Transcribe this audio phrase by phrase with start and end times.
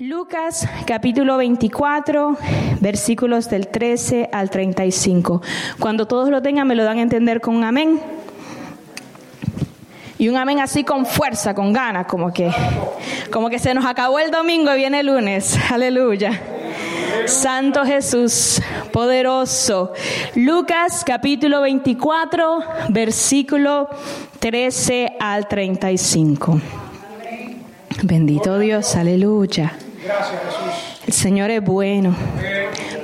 [0.00, 2.36] Lucas capítulo 24,
[2.80, 5.40] versículos del 13 al 35.
[5.78, 8.00] Cuando todos lo tengan, me lo dan a entender con un amén.
[10.18, 12.50] Y un amén así con fuerza, con ganas, como que,
[13.30, 15.56] como que se nos acabó el domingo y viene el lunes.
[15.70, 16.42] Aleluya.
[17.26, 18.60] Santo Jesús,
[18.92, 19.92] poderoso.
[20.34, 23.88] Lucas capítulo 24, versículo
[24.40, 26.60] 13 al 35.
[28.02, 29.78] Bendito Dios, aleluya.
[31.06, 32.14] El Señor es bueno,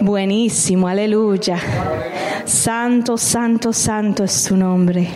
[0.01, 1.59] buenísimo, aleluya.
[2.45, 5.09] Santo, santo, santo es su nombre.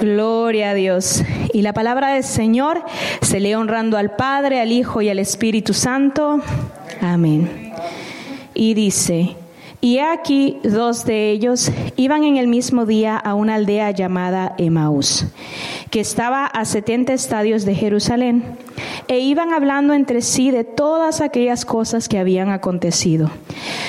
[0.00, 1.24] Gloria a Dios.
[1.52, 2.84] Y la palabra del Señor
[3.22, 6.40] se lee honrando al Padre, al Hijo y al Espíritu Santo.
[7.00, 7.72] Amén.
[8.54, 9.36] Y dice,
[9.80, 15.24] y aquí dos de ellos iban en el mismo día a una aldea llamada Emaús,
[15.90, 18.44] que estaba a setenta estadios de Jerusalén,
[19.08, 23.30] e iban hablando entre sí de todas aquellas cosas que habían acontecido.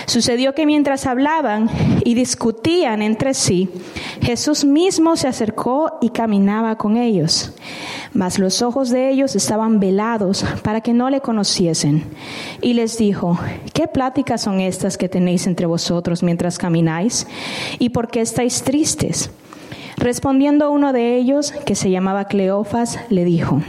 [0.08, 1.70] Sucedió que mientras hablaban
[2.04, 3.70] y discutían entre sí,
[4.22, 7.54] Jesús mismo se acercó y caminaba con ellos
[8.14, 12.04] mas los ojos de ellos estaban velados para que no le conociesen.
[12.62, 13.38] Y les dijo,
[13.74, 17.28] ¿qué pláticas son estas que tenéis entre vosotros mientras camináis?
[17.80, 19.32] ¿Y por qué estáis tristes?
[20.02, 23.62] Respondiendo uno de ellos, que se llamaba Cleofas, le dijo,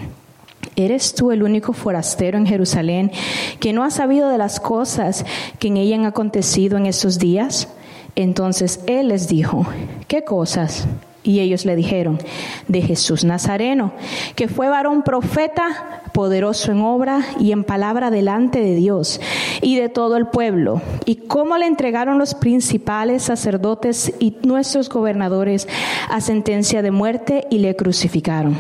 [0.76, 3.12] ¿Eres tú el único forastero en Jerusalén
[3.60, 5.26] que no ha sabido de las cosas
[5.58, 7.68] que en ella han acontecido en estos días?
[8.16, 9.66] Entonces él les dijo,
[10.08, 10.86] ¿qué cosas?
[11.24, 12.18] Y ellos le dijeron,
[12.66, 13.92] de Jesús Nazareno,
[14.34, 19.20] que fue varón profeta, poderoso en obra y en palabra delante de Dios
[19.60, 25.68] y de todo el pueblo, y cómo le entregaron los principales sacerdotes y nuestros gobernadores
[26.08, 28.56] a sentencia de muerte y le crucificaron.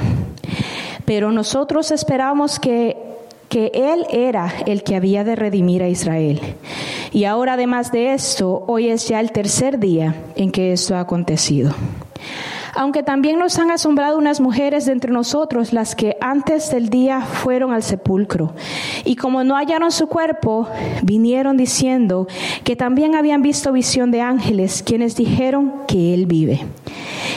[1.04, 2.96] Pero nosotros esperábamos que
[3.48, 6.40] que Él era el que había de redimir a Israel.
[7.12, 11.00] Y ahora además de esto, hoy es ya el tercer día en que esto ha
[11.00, 11.74] acontecido
[12.74, 17.20] aunque también nos han asombrado unas mujeres de entre nosotros, las que antes del día
[17.20, 18.54] fueron al sepulcro.
[19.04, 20.68] Y como no hallaron su cuerpo,
[21.02, 22.26] vinieron diciendo
[22.64, 26.60] que también habían visto visión de ángeles, quienes dijeron que Él vive.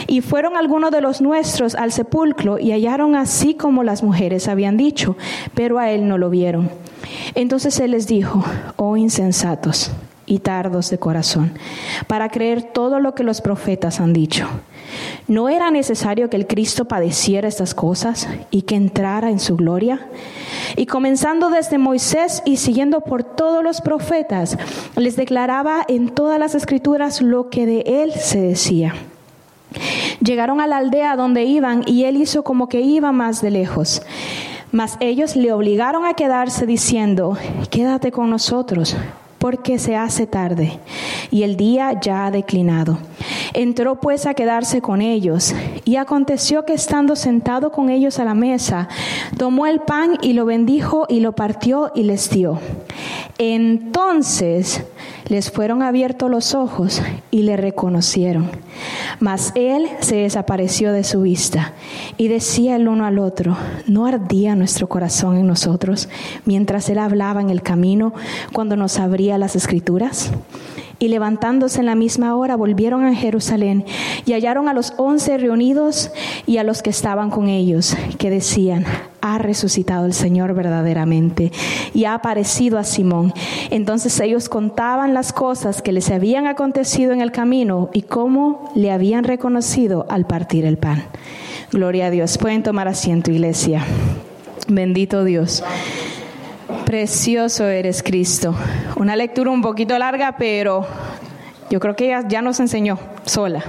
[0.06, 4.76] Y fueron algunos de los nuestros al sepulcro y hallaron así como las mujeres habían
[4.76, 5.16] dicho,
[5.54, 6.70] pero a Él no lo vieron.
[7.34, 8.42] Entonces Él les dijo,
[8.76, 9.90] oh insensatos
[10.26, 11.52] y tardos de corazón,
[12.06, 14.48] para creer todo lo que los profetas han dicho.
[15.28, 20.08] ¿No era necesario que el Cristo padeciera estas cosas y que entrara en su gloria?
[20.76, 24.56] Y comenzando desde Moisés y siguiendo por todos los profetas,
[24.96, 28.94] les declaraba en todas las escrituras lo que de él se decía.
[30.20, 34.02] Llegaron a la aldea donde iban y él hizo como que iba más de lejos.
[34.72, 37.36] Mas ellos le obligaron a quedarse diciendo,
[37.70, 38.96] quédate con nosotros
[39.38, 40.78] porque se hace tarde
[41.30, 42.98] y el día ya ha declinado.
[43.52, 45.54] Entró pues a quedarse con ellos
[45.84, 48.88] y aconteció que estando sentado con ellos a la mesa,
[49.36, 52.58] tomó el pan y lo bendijo y lo partió y les dio.
[53.38, 54.84] Entonces
[55.28, 58.50] les fueron abiertos los ojos y le reconocieron.
[59.20, 61.72] Mas él se desapareció de su vista
[62.16, 63.56] y decía el uno al otro,
[63.86, 66.08] ¿no ardía nuestro corazón en nosotros
[66.44, 68.12] mientras él hablaba en el camino
[68.52, 70.30] cuando nos abría las escrituras?
[70.98, 73.84] Y levantándose en la misma hora volvieron a Jerusalén
[74.24, 76.10] y hallaron a los once reunidos
[76.46, 78.84] y a los que estaban con ellos, que decían,
[79.20, 81.52] ha resucitado el Señor verdaderamente
[81.92, 83.34] y ha aparecido a Simón.
[83.70, 88.90] Entonces ellos contaban las cosas que les habían acontecido en el camino y cómo le
[88.90, 91.04] habían reconocido al partir el pan.
[91.72, 92.38] Gloria a Dios.
[92.38, 93.84] Pueden tomar asiento, iglesia.
[94.68, 95.62] Bendito Dios.
[96.96, 98.54] Precioso eres Cristo.
[98.96, 100.86] Una lectura un poquito larga, pero
[101.68, 103.62] yo creo que ella ya nos enseñó sola.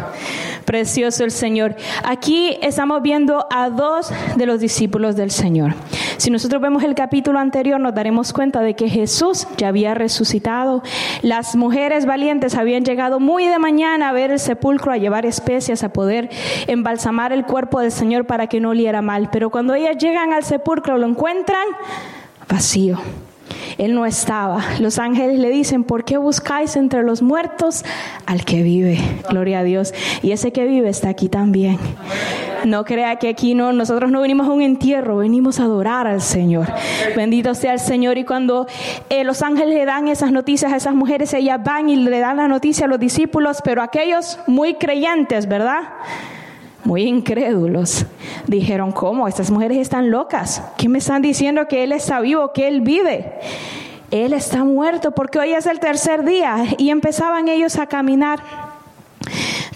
[0.63, 1.75] Precioso el Señor.
[2.05, 5.73] Aquí estamos viendo a dos de los discípulos del Señor.
[6.15, 10.81] Si nosotros vemos el capítulo anterior, nos daremos cuenta de que Jesús ya había resucitado.
[11.21, 15.83] Las mujeres valientes habían llegado muy de mañana a ver el sepulcro, a llevar especias,
[15.83, 16.30] a poder
[16.68, 19.27] embalsamar el cuerpo del Señor para que no oliera mal.
[19.33, 21.65] Pero cuando ellas llegan al sepulcro, lo encuentran
[22.49, 22.99] vacío.
[23.77, 24.63] Él no estaba.
[24.79, 27.83] Los ángeles le dicen, ¿por qué buscáis entre los muertos
[28.25, 28.99] al que vive?
[29.29, 29.94] Gloria a Dios.
[30.21, 31.77] Y ese que vive está aquí también.
[32.65, 36.21] No crea que aquí no, nosotros no venimos a un entierro, venimos a adorar al
[36.21, 36.67] Señor.
[37.15, 38.17] Bendito sea el Señor.
[38.17, 38.67] Y cuando
[39.09, 42.38] eh, los ángeles le dan esas noticias a esas mujeres, ellas van y le dan
[42.38, 45.83] la noticia a los discípulos, pero aquellos muy creyentes, ¿verdad?
[46.83, 48.06] Muy incrédulos,
[48.47, 49.27] dijeron, ¿cómo?
[49.27, 50.62] Estas mujeres están locas.
[50.77, 53.33] ¿Qué me están diciendo que Él está vivo, que Él vive?
[54.12, 58.39] Él está muerto porque hoy es el tercer día y empezaban ellos a caminar.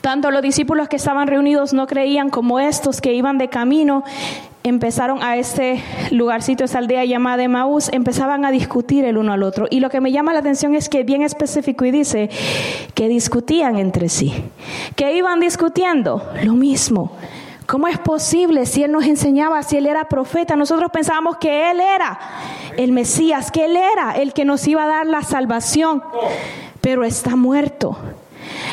[0.01, 4.04] Tanto los discípulos que estaban reunidos no creían como estos que iban de camino
[4.63, 5.81] empezaron a este
[6.12, 9.68] lugarcito, esta aldea llamada Maús, empezaban a discutir el uno al otro.
[9.69, 12.30] Y lo que me llama la atención es que bien específico y dice
[12.94, 14.34] que discutían entre sí.
[14.96, 16.24] ¿Qué iban discutiendo?
[16.44, 17.12] Lo mismo.
[17.66, 20.56] ¿Cómo es posible si Él nos enseñaba, si Él era profeta?
[20.56, 22.19] Nosotros pensábamos que Él era
[22.75, 26.04] el Mesías, que Él era el que nos iba a dar la salvación,
[26.81, 27.98] pero está muerto.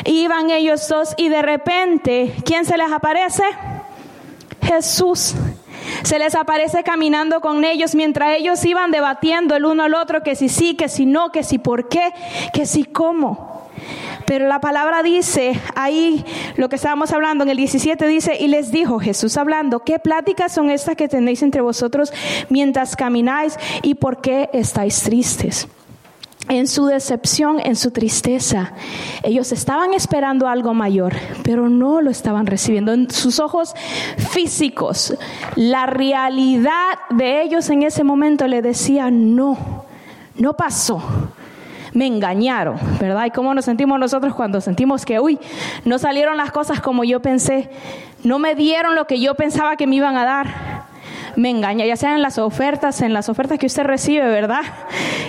[0.05, 3.43] Iban ellos dos y de repente, ¿quién se les aparece?
[4.61, 5.33] Jesús.
[6.03, 10.35] Se les aparece caminando con ellos mientras ellos iban debatiendo el uno al otro que
[10.35, 12.11] si sí, que si no, que si por qué,
[12.53, 13.69] que si cómo.
[14.25, 16.23] Pero la palabra dice, ahí
[16.55, 20.51] lo que estábamos hablando en el 17 dice, y les dijo Jesús hablando, ¿qué pláticas
[20.51, 22.13] son estas que tenéis entre vosotros
[22.49, 25.67] mientras camináis y por qué estáis tristes?
[26.49, 28.73] En su decepción, en su tristeza.
[29.23, 31.13] Ellos estaban esperando algo mayor,
[31.43, 32.91] pero no lo estaban recibiendo.
[32.91, 33.73] En sus ojos
[34.17, 35.15] físicos,
[35.55, 39.85] la realidad de ellos en ese momento le decía, no,
[40.35, 41.01] no pasó.
[41.93, 43.25] Me engañaron, ¿verdad?
[43.25, 45.39] ¿Y cómo nos sentimos nosotros cuando sentimos que, uy,
[45.85, 47.69] no salieron las cosas como yo pensé,
[48.23, 50.88] no me dieron lo que yo pensaba que me iban a dar?
[51.35, 54.61] Me engaña, ya sea en las ofertas, en las ofertas que usted recibe, ¿verdad?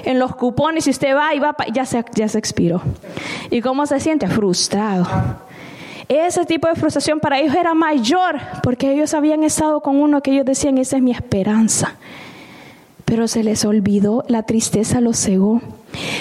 [0.04, 2.82] En los cupones, si usted va y va, ya se, ya se expiró.
[3.50, 4.26] ¿Y cómo se siente?
[4.28, 5.06] Frustrado.
[6.08, 10.32] Ese tipo de frustración para ellos era mayor, porque ellos habían estado con uno que
[10.32, 11.94] ellos decían, esa es mi esperanza.
[13.04, 15.62] Pero se les olvidó, la tristeza los cegó.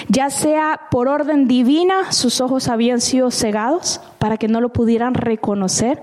[0.08, 5.14] Ya sea por orden divina, sus ojos habían sido cegados para que no lo pudieran
[5.14, 6.00] reconocer,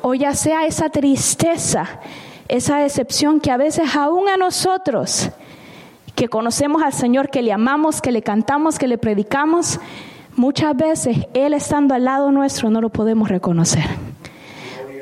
[0.00, 2.00] o ya sea esa tristeza
[2.48, 5.30] esa decepción que a veces aún a nosotros,
[6.14, 9.80] que conocemos al Señor, que le amamos, que le cantamos, que le predicamos,
[10.36, 13.84] muchas veces Él estando al lado nuestro no lo podemos reconocer.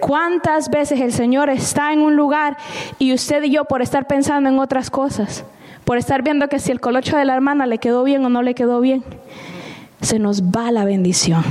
[0.01, 2.57] ¿Cuántas veces el Señor está en un lugar
[2.99, 5.45] y usted y yo por estar pensando en otras cosas,
[5.85, 8.43] por estar viendo que si el colocho de la hermana le quedó bien o no
[8.43, 9.05] le quedó bien,
[10.01, 11.45] se nos va la bendición.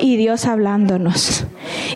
[0.00, 1.46] Y Dios hablándonos.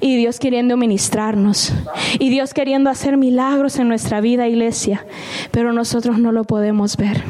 [0.00, 1.72] Y Dios queriendo ministrarnos.
[2.18, 5.04] Y Dios queriendo hacer milagros en nuestra vida, iglesia.
[5.50, 7.22] Pero nosotros no lo podemos ver.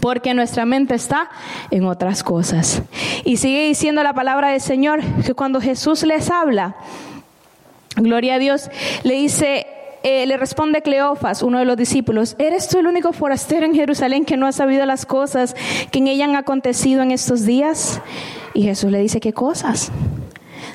[0.00, 1.30] Porque nuestra mente está
[1.70, 2.82] en otras cosas.
[3.24, 6.76] Y sigue diciendo la palabra del Señor que cuando Jesús les habla,
[7.96, 8.70] gloria a Dios,
[9.02, 9.66] le dice,
[10.02, 14.24] eh, le responde Cleofas, uno de los discípulos, ¿eres tú el único forastero en Jerusalén
[14.24, 15.54] que no ha sabido las cosas
[15.90, 18.00] que en ella han acontecido en estos días?
[18.54, 19.92] Y Jesús le dice, ¿qué cosas?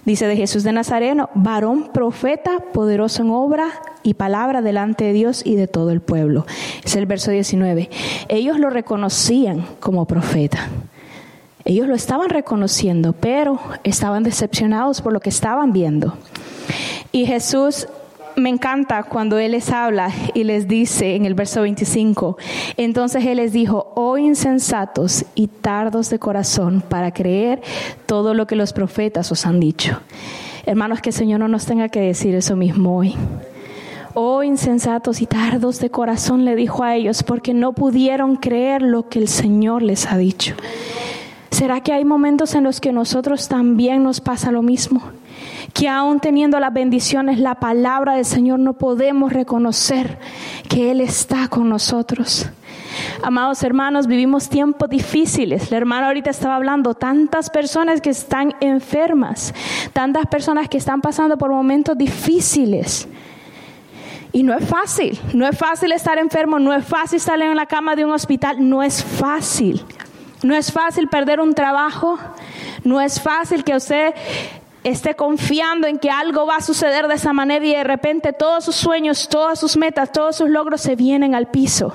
[0.06, 3.68] Dice de Jesús de Nazareno, varón profeta, poderoso en obra
[4.04, 6.46] y palabra delante de Dios y de todo el pueblo.
[6.84, 7.90] Es el verso 19.
[8.28, 10.70] Ellos lo reconocían como profeta.
[11.64, 16.16] Ellos lo estaban reconociendo, pero estaban decepcionados por lo que estaban viendo.
[17.12, 17.88] Y Jesús
[18.36, 22.38] me encanta cuando Él les habla y les dice en el verso 25,
[22.78, 27.62] entonces Él les dijo, oh insensatos y tardos de corazón para creer
[28.06, 30.00] todo lo que los profetas os han dicho.
[30.66, 33.16] Hermanos, que el Señor no nos tenga que decir eso mismo hoy.
[34.14, 39.10] Oh insensatos y tardos de corazón, le dijo a ellos, porque no pudieron creer lo
[39.10, 40.56] que el Señor les ha dicho.
[41.52, 45.02] ¿Será que hay momentos en los que nosotros también nos pasa lo mismo?
[45.76, 50.18] Que aún teniendo las bendiciones, la palabra del Señor, no podemos reconocer
[50.70, 52.50] que Él está con nosotros.
[53.22, 55.72] Amados hermanos, vivimos tiempos difíciles.
[55.72, 59.54] La hermana ahorita estaba hablando, tantas personas que están enfermas,
[59.92, 63.10] tantas personas que están pasando por momentos difíciles.
[64.32, 67.66] Y no es fácil, no es fácil estar enfermo, no es fácil estar en la
[67.66, 69.84] cama de un hospital, no es fácil.
[70.42, 72.20] No es fácil perder un trabajo,
[72.84, 74.14] no es fácil que usted
[74.86, 78.64] esté confiando en que algo va a suceder de esa manera y de repente todos
[78.64, 81.94] sus sueños, todas sus metas, todos sus logros se vienen al piso.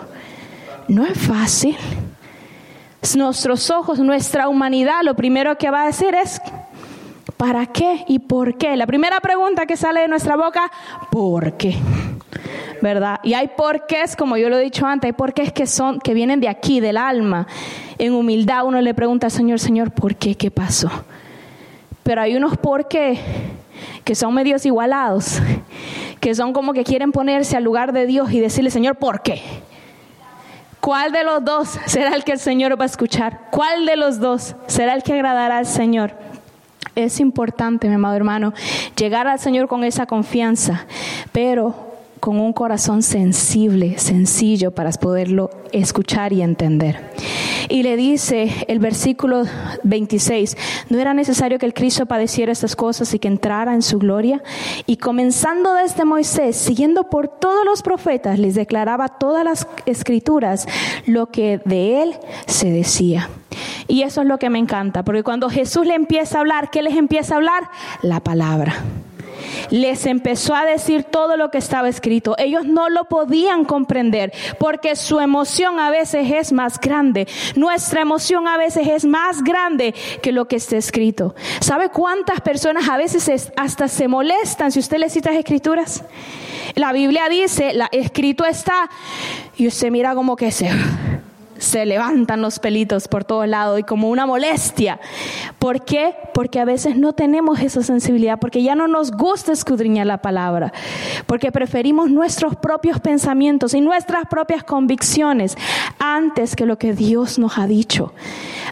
[0.89, 1.77] No es fácil.
[3.17, 6.43] Nuestros ojos, nuestra humanidad, lo primero que va a decir es,
[7.37, 8.77] ¿para qué y por qué?
[8.77, 10.71] La primera pregunta que sale de nuestra boca,
[11.13, 11.77] ¿por qué?
[12.83, 13.21] ¿Verdad?
[13.23, 16.41] Y hay porqués, como yo lo he dicho antes, hay porqués que son, que vienen
[16.41, 17.47] de aquí, del alma.
[17.99, 20.35] En humildad uno le pregunta al Señor, Señor, ¿por qué?
[20.35, 20.91] ¿Qué pasó?
[22.03, 23.19] Pero hay unos por qué
[24.05, 25.41] que son medios igualados,
[26.21, 29.41] que son como que quieren ponerse al lugar de Dios y decirle, Señor, ¿por qué?
[30.81, 33.49] ¿Cuál de los dos será el que el Señor va a escuchar?
[33.51, 36.13] ¿Cuál de los dos será el que agradará al Señor?
[36.95, 38.53] Es importante, mi amado hermano,
[38.97, 40.87] llegar al Señor con esa confianza,
[41.33, 41.90] pero
[42.21, 47.11] con un corazón sensible, sencillo para poderlo escuchar y entender.
[47.69, 49.45] Y le dice el versículo
[49.85, 50.57] 26,
[50.91, 54.43] no era necesario que el Cristo padeciera estas cosas y que entrara en su gloria.
[54.87, 60.67] Y comenzando desde Moisés, siguiendo por todos los profetas, les declaraba todas las escrituras
[61.07, 62.15] lo que de él
[62.47, 63.31] se decía.
[63.89, 66.83] Y eso es lo que me encanta, porque cuando Jesús le empieza a hablar, ¿qué
[66.83, 67.71] les empieza a hablar?
[68.03, 68.75] La palabra
[69.71, 72.35] les empezó a decir todo lo que estaba escrito.
[72.39, 77.27] Ellos no lo podían comprender porque su emoción a veces es más grande.
[77.57, 81.35] Nuestra emoción a veces es más grande que lo que está escrito.
[81.61, 86.05] ¿Sabe cuántas personas a veces hasta se molestan si usted le cita escrituras?
[86.75, 88.89] La Biblia dice, la escrito está,
[89.57, 90.71] y usted mira como que se
[91.61, 94.99] se levantan los pelitos por todos lados y como una molestia.
[95.59, 96.17] ¿Por qué?
[96.33, 100.73] Porque a veces no tenemos esa sensibilidad, porque ya no nos gusta escudriñar la palabra,
[101.27, 105.57] porque preferimos nuestros propios pensamientos y nuestras propias convicciones
[105.99, 108.15] antes que lo que Dios nos ha dicho.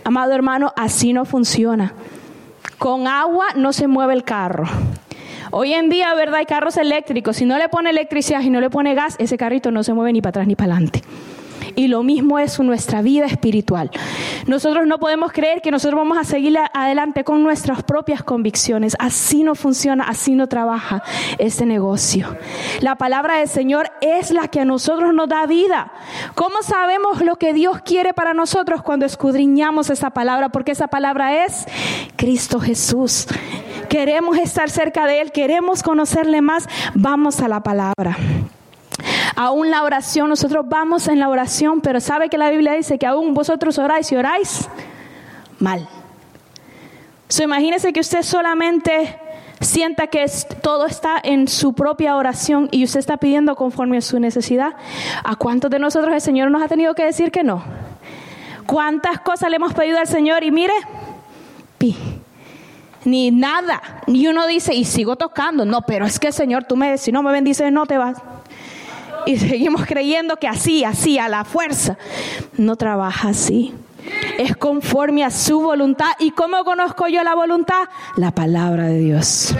[0.03, 1.93] Amado hermano, así no funciona.
[2.79, 4.65] Con agua no se mueve el carro.
[5.51, 6.37] Hoy en día, ¿verdad?
[6.37, 7.37] Hay carros eléctricos.
[7.37, 10.13] Si no le pone electricidad y no le pone gas, ese carrito no se mueve
[10.13, 11.03] ni para atrás ni para adelante.
[11.79, 13.93] Y lo mismo es nuestra vida espiritual.
[14.49, 18.97] Nosotros no podemos creer que nosotros vamos a seguir adelante con nuestras propias convicciones.
[18.99, 21.05] Así no funciona, así no trabaja
[21.39, 22.37] este negocio.
[22.81, 25.93] La palabra del Señor es la que a nosotros nos da vida.
[26.35, 30.49] ¿Cómo sabemos lo que Dios quiere para nosotros cuando escudriñamos esa palabra?
[30.49, 31.65] Porque esa palabra es
[32.17, 33.29] Cristo Jesús.
[33.89, 38.17] Queremos estar cerca de Él, queremos conocerle más, vamos a la palabra.
[39.41, 43.07] Aún la oración, nosotros vamos en la oración, pero sabe que la Biblia dice que
[43.07, 44.69] aún vosotros oráis y oráis
[45.61, 45.89] mal.
[47.29, 49.17] So, imagínese que usted solamente
[49.61, 50.27] sienta que
[50.61, 54.73] todo está en su propia oración y usted está pidiendo conforme a su necesidad.
[55.23, 57.63] ¿A cuántos de nosotros el Señor nos ha tenido que decir que no?
[58.67, 60.75] ¿Cuántas cosas le hemos pedido al Señor y mire,
[61.79, 61.97] pi,
[63.05, 64.03] ni nada.
[64.09, 65.65] Y uno dice, y sigo tocando.
[65.65, 68.21] No, pero es que Señor, tú me, si no me bendices, no te vas
[69.29, 71.99] y seguimos creyendo que así, así, a la fuerza.
[72.57, 73.75] No trabaja así.
[74.39, 76.13] Es conforme a su voluntad.
[76.19, 77.89] ¿Y cómo conozco yo la voluntad?
[78.17, 79.55] La palabra de Dios.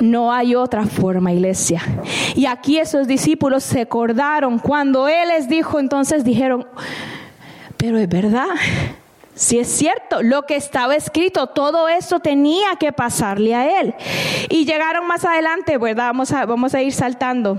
[0.00, 1.82] No hay otra forma, iglesia.
[2.36, 6.68] Y aquí esos discípulos se acordaron cuando Él les dijo, entonces dijeron,
[7.76, 8.46] pero es verdad.
[9.34, 13.94] Si es cierto, lo que estaba escrito, todo eso tenía que pasarle a él.
[14.50, 16.08] Y llegaron más adelante, ¿verdad?
[16.08, 17.58] Vamos a, vamos a ir saltando.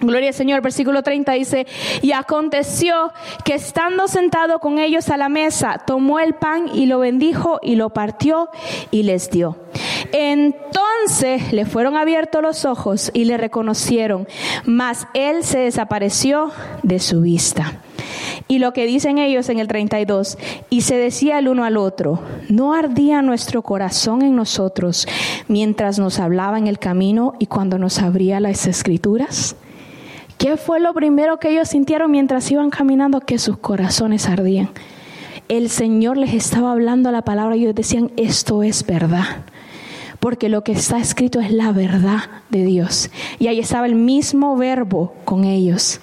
[0.00, 1.66] Gloria al Señor, versículo 30 dice,
[2.02, 3.12] y aconteció
[3.44, 7.76] que estando sentado con ellos a la mesa, tomó el pan y lo bendijo y
[7.76, 8.50] lo partió
[8.90, 9.56] y les dio.
[10.12, 14.28] Entonces le fueron abiertos los ojos y le reconocieron,
[14.64, 16.50] mas él se desapareció
[16.82, 17.80] de su vista.
[18.48, 20.38] Y lo que dicen ellos en el 32,
[20.70, 25.08] y se decía el uno al otro, ¿no ardía nuestro corazón en nosotros
[25.48, 29.56] mientras nos hablaba en el camino y cuando nos abría las escrituras?
[30.38, 33.20] ¿Qué fue lo primero que ellos sintieron mientras iban caminando?
[33.20, 34.70] Que sus corazones ardían.
[35.48, 39.44] El Señor les estaba hablando la palabra y ellos decían, esto es verdad
[40.20, 43.10] porque lo que está escrito es la verdad de Dios.
[43.38, 46.00] Y ahí estaba el mismo verbo con ellos.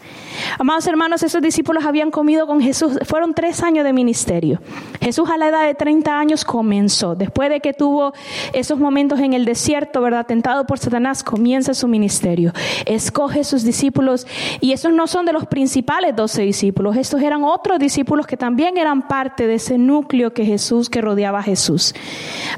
[0.59, 4.59] Amados hermanos, esos discípulos habían comido con Jesús, fueron tres años de ministerio.
[5.01, 8.13] Jesús a la edad de 30 años comenzó, después de que tuvo
[8.53, 10.25] esos momentos en el desierto, ¿verdad?
[10.25, 12.53] Tentado por Satanás, comienza su ministerio.
[12.85, 14.27] Escoge sus discípulos
[14.59, 18.77] y esos no son de los principales doce discípulos, estos eran otros discípulos que también
[18.77, 21.93] eran parte de ese núcleo que Jesús, que rodeaba a Jesús.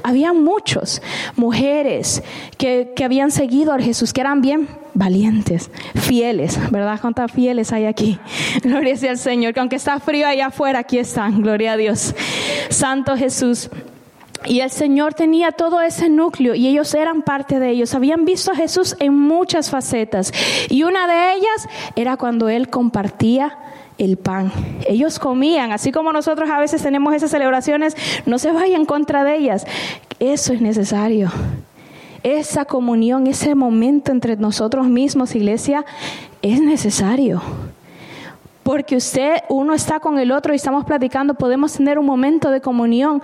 [0.02, 1.02] Había muchos,
[1.36, 2.22] mujeres
[2.58, 6.98] que, que habían seguido a Jesús, que eran bien valientes, fieles, ¿verdad?
[7.00, 8.18] ¿Cuántas fieles hay aquí?
[8.62, 12.14] Gloria sea al Señor, que aunque está frío allá afuera, aquí están, gloria a Dios.
[12.70, 13.70] Santo Jesús.
[14.44, 17.94] Y el Señor tenía todo ese núcleo y ellos eran parte de ellos.
[17.94, 20.32] Habían visto a Jesús en muchas facetas.
[20.68, 23.58] Y una de ellas era cuando Él compartía
[23.98, 24.52] el pan.
[24.86, 29.36] Ellos comían, así como nosotros a veces tenemos esas celebraciones, no se vayan contra de
[29.36, 29.66] ellas.
[30.20, 31.32] Eso es necesario
[32.22, 35.84] esa comunión, ese momento entre nosotros mismos, iglesia,
[36.42, 37.42] es necesario.
[38.62, 42.60] Porque usted, uno está con el otro y estamos platicando, podemos tener un momento de
[42.60, 43.22] comunión.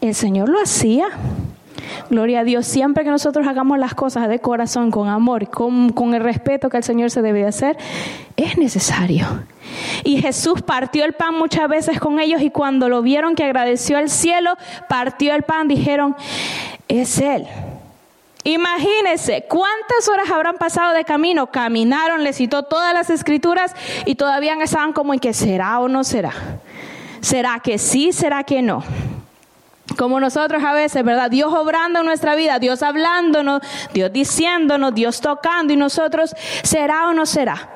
[0.00, 1.06] El Señor lo hacía.
[2.10, 6.14] Gloria a Dios, siempre que nosotros hagamos las cosas de corazón, con amor, con, con
[6.14, 7.76] el respeto que el Señor se debe hacer,
[8.36, 9.26] es necesario.
[10.04, 13.98] Y Jesús partió el pan muchas veces con ellos y cuando lo vieron que agradeció
[13.98, 14.52] al cielo,
[14.88, 16.14] partió el pan, dijeron,
[16.88, 17.46] es Él.
[18.44, 21.50] Imagínense cuántas horas habrán pasado de camino.
[21.50, 23.74] Caminaron, le citó todas las escrituras
[24.04, 26.32] y todavía estaban como en que será o no será.
[27.20, 28.12] ¿Será que sí?
[28.12, 28.84] ¿Será que no?
[29.96, 31.30] Como nosotros a veces, ¿verdad?
[31.30, 33.62] Dios obrando en nuestra vida, Dios hablándonos,
[33.94, 37.70] Dios diciéndonos, Dios tocando y nosotros, ¿será o no será?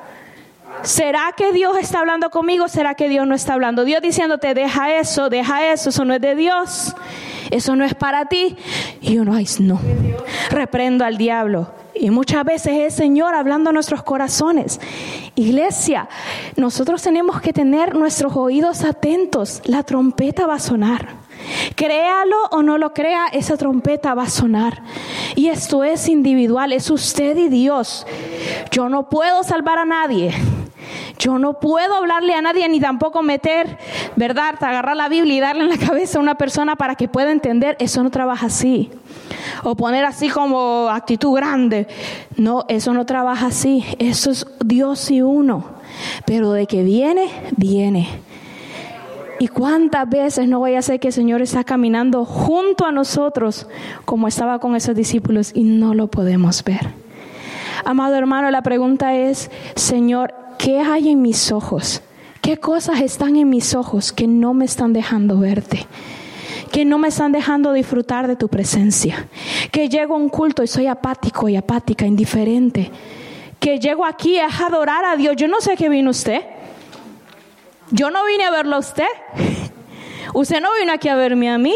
[0.83, 2.67] ¿Será que Dios está hablando conmigo?
[2.67, 3.85] ¿Será que Dios no está hablando?
[3.85, 6.95] Dios diciéndote, deja eso, deja eso, eso no es de Dios,
[7.51, 8.55] eso no es para ti.
[9.01, 9.79] Y uno, ay, no,
[10.49, 11.71] reprendo al diablo.
[11.95, 14.79] Y muchas veces es Señor hablando a nuestros corazones.
[15.35, 16.07] Iglesia,
[16.55, 19.61] nosotros tenemos que tener nuestros oídos atentos.
[19.65, 21.19] La trompeta va a sonar.
[21.75, 24.81] Créalo o no lo crea, esa trompeta va a sonar.
[25.35, 28.05] Y esto es individual, es usted y Dios.
[28.71, 30.33] Yo no puedo salvar a nadie.
[31.17, 33.77] Yo no puedo hablarle a nadie ni tampoco meter,
[34.15, 34.55] ¿verdad?
[34.61, 37.75] Agarrar la Biblia y darle en la cabeza a una persona para que pueda entender.
[37.79, 38.89] Eso no trabaja así.
[39.63, 41.87] O poner así como actitud grande.
[42.37, 43.83] No, eso no trabaja así.
[43.99, 45.65] Eso es Dios y uno.
[46.25, 48.07] Pero de que viene, viene.
[49.39, 53.67] ¿Y cuántas veces no voy a ser que el Señor está caminando junto a nosotros
[54.03, 56.89] como estaba con esos discípulos y no lo podemos ver?
[57.85, 62.03] Amado hermano, la pregunta es, Señor, ¿qué hay en mis ojos?
[62.41, 65.87] ¿Qué cosas están en mis ojos que no me están dejando verte?
[66.71, 69.27] que no me están dejando disfrutar de tu presencia,
[69.71, 72.91] que llego a un culto y soy apático y apática, indiferente,
[73.59, 75.35] que llego aquí a adorar a Dios.
[75.35, 76.41] Yo no sé qué vino usted.
[77.89, 79.07] Yo no vine a verlo a usted.
[80.35, 81.75] Usted no vino aquí a verme a mí.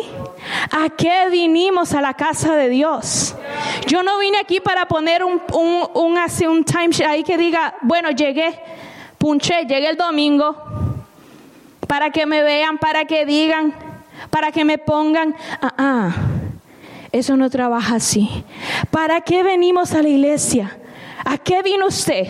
[0.71, 3.35] ¿A qué vinimos a la casa de Dios?
[3.87, 5.41] Yo no vine aquí para poner un,
[5.93, 8.59] un, así, un timeshare ahí que diga, bueno, llegué,
[9.17, 10.55] punché, llegué el domingo,
[11.87, 13.73] para que me vean, para que digan,
[14.29, 15.35] para que me pongan.
[15.61, 16.11] Ah, ah,
[17.11, 18.43] eso no trabaja así.
[18.89, 20.77] ¿Para qué venimos a la iglesia?
[21.23, 22.27] ¿A qué vino usted?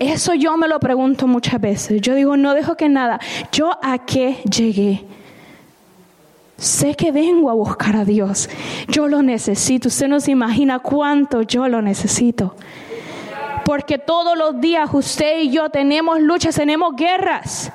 [0.00, 2.00] Eso yo me lo pregunto muchas veces.
[2.00, 3.20] Yo digo, no dejo que nada.
[3.52, 5.04] ¿Yo a qué llegué?
[6.62, 8.48] Sé que vengo a buscar a Dios.
[8.86, 9.88] Yo lo necesito.
[9.88, 12.54] Usted no se imagina cuánto yo lo necesito.
[13.64, 17.72] Porque todos los días usted y yo tenemos luchas, tenemos guerras,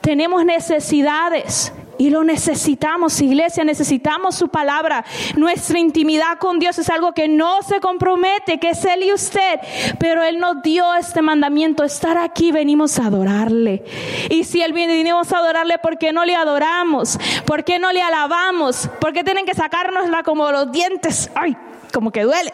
[0.00, 1.72] tenemos necesidades.
[1.98, 5.04] Y lo necesitamos, iglesia, necesitamos su palabra.
[5.36, 9.60] Nuestra intimidad con Dios es algo que no se compromete, que es Él y usted.
[9.98, 13.84] Pero Él nos dio este mandamiento, estar aquí, venimos a adorarle.
[14.30, 17.18] Y si Él viene, venimos a adorarle, ¿por qué no le adoramos?
[17.44, 18.88] ¿Por qué no le alabamos?
[19.00, 21.30] ¿Por qué tienen que sacárnosla como los dientes?
[21.34, 21.56] Ay,
[21.92, 22.52] como que duele.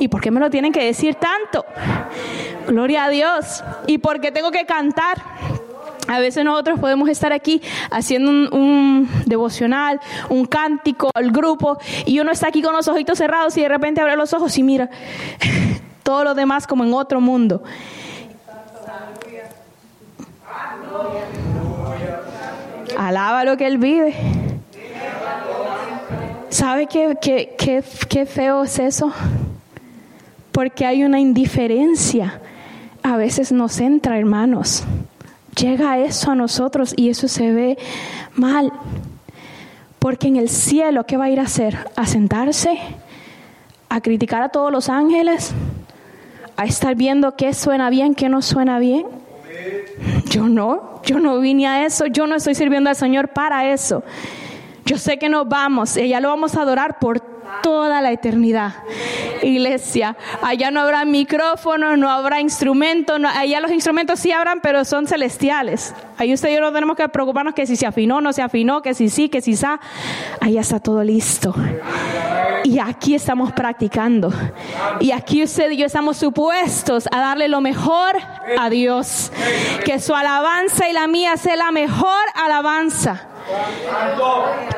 [0.00, 1.64] ¿Y por qué me lo tienen que decir tanto?
[2.66, 3.62] Gloria a Dios.
[3.86, 5.18] ¿Y por qué tengo que cantar?
[6.08, 12.32] A veces nosotros podemos estar aquí haciendo un, devocional, un cántico, el grupo, y uno
[12.32, 14.88] está aquí con los ojitos cerrados y de repente abre los ojos y mira
[16.02, 17.62] todo lo demás como en otro mundo.
[22.96, 24.14] Alaba lo que Él vive.
[26.48, 29.12] ¿Sabe qué, qué, qué, qué feo es eso?
[30.52, 32.40] Porque hay una indiferencia.
[33.02, 34.86] A veces nos entra, hermanos
[35.58, 37.78] llega eso a nosotros y eso se ve
[38.34, 38.72] mal.
[39.98, 41.76] Porque en el cielo, ¿qué va a ir a hacer?
[41.96, 42.78] ¿A sentarse?
[43.88, 45.52] ¿A criticar a todos los ángeles?
[46.56, 49.06] ¿A estar viendo qué suena bien, qué no suena bien?
[50.30, 54.02] Yo no, yo no vine a eso, yo no estoy sirviendo al Señor para eso.
[54.84, 57.20] Yo sé que nos vamos, ella lo vamos a adorar por
[57.62, 58.74] toda la eternidad.
[59.42, 65.06] Iglesia, allá no habrá micrófono, no habrá instrumentos, allá los instrumentos sí habrán, pero son
[65.06, 65.94] celestiales.
[66.16, 68.82] Ahí usted y yo no tenemos que preocuparnos que si se afinó, no se afinó,
[68.82, 69.80] que si sí, que si sa.
[70.40, 71.54] Allá está todo listo.
[72.64, 74.32] Y aquí estamos practicando.
[75.00, 78.16] Y aquí usted y yo estamos supuestos a darle lo mejor
[78.58, 79.30] a Dios.
[79.84, 83.27] Que su alabanza y la mía sea la mejor alabanza.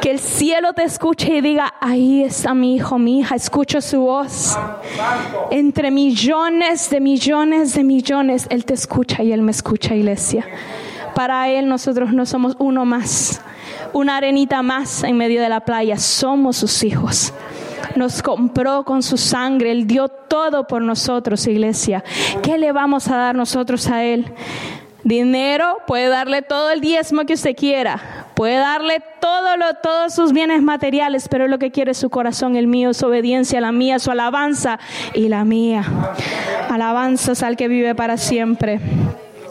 [0.00, 4.00] Que el cielo te escuche y diga, ahí está mi hijo, mi hija, escucho su
[4.00, 4.58] voz.
[5.50, 10.46] Entre millones de millones de millones, Él te escucha y Él me escucha, iglesia.
[11.14, 13.42] Para Él nosotros no somos uno más,
[13.92, 17.32] una arenita más en medio de la playa, somos sus hijos
[17.96, 22.04] nos compró con su sangre, Él dio todo por nosotros, iglesia.
[22.42, 24.32] ¿Qué le vamos a dar nosotros a Él?
[25.02, 30.32] Dinero, puede darle todo el diezmo que usted quiera, puede darle todo lo, todos sus
[30.32, 33.98] bienes materiales, pero lo que quiere es su corazón, el mío, su obediencia, la mía,
[33.98, 34.78] su alabanza
[35.12, 35.84] y la mía.
[36.70, 38.80] Alabanzas al que vive para siempre.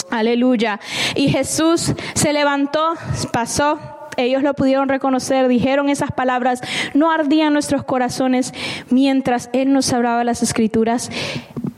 [0.10, 0.80] Aleluya.
[1.14, 2.96] Y Jesús se levantó,
[3.32, 3.80] pasó,
[4.18, 6.60] ellos lo pudieron reconocer, dijeron esas palabras,
[6.96, 8.56] no ardían nuestros corazones
[8.90, 11.12] mientras Él nos hablaba las escrituras.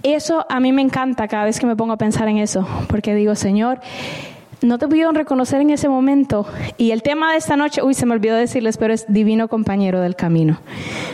[0.04, 3.13] Eso a mí me encanta cada vez que me pongo a pensar en eso, porque
[3.13, 3.82] digo, Señor,
[4.62, 6.45] no te pudieron reconocer en ese momento.
[6.78, 10.00] Y el tema de esta noche, uy, se me olvidó decirles, pero es divino compañero
[10.02, 10.60] del camino.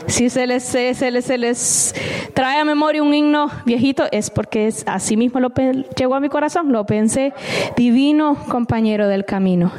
[0.07, 1.93] Si se les,
[2.33, 5.51] trae a memoria un himno viejito, es porque es, así mismo lo
[5.97, 7.33] llegó a mi corazón, lo pensé,
[7.75, 9.71] divino compañero del camino.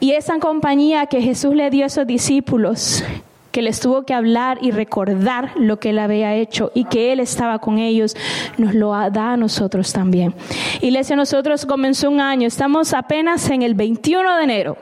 [0.00, 3.04] Y esa compañía que Jesús le dio a esos discípulos,
[3.50, 7.20] que les tuvo que hablar y recordar lo que él había hecho y que él
[7.20, 8.16] estaba con ellos,
[8.56, 10.34] nos lo da a nosotros también.
[10.80, 14.76] Iglesia, nosotros comenzó un año, estamos apenas en el 21 de enero.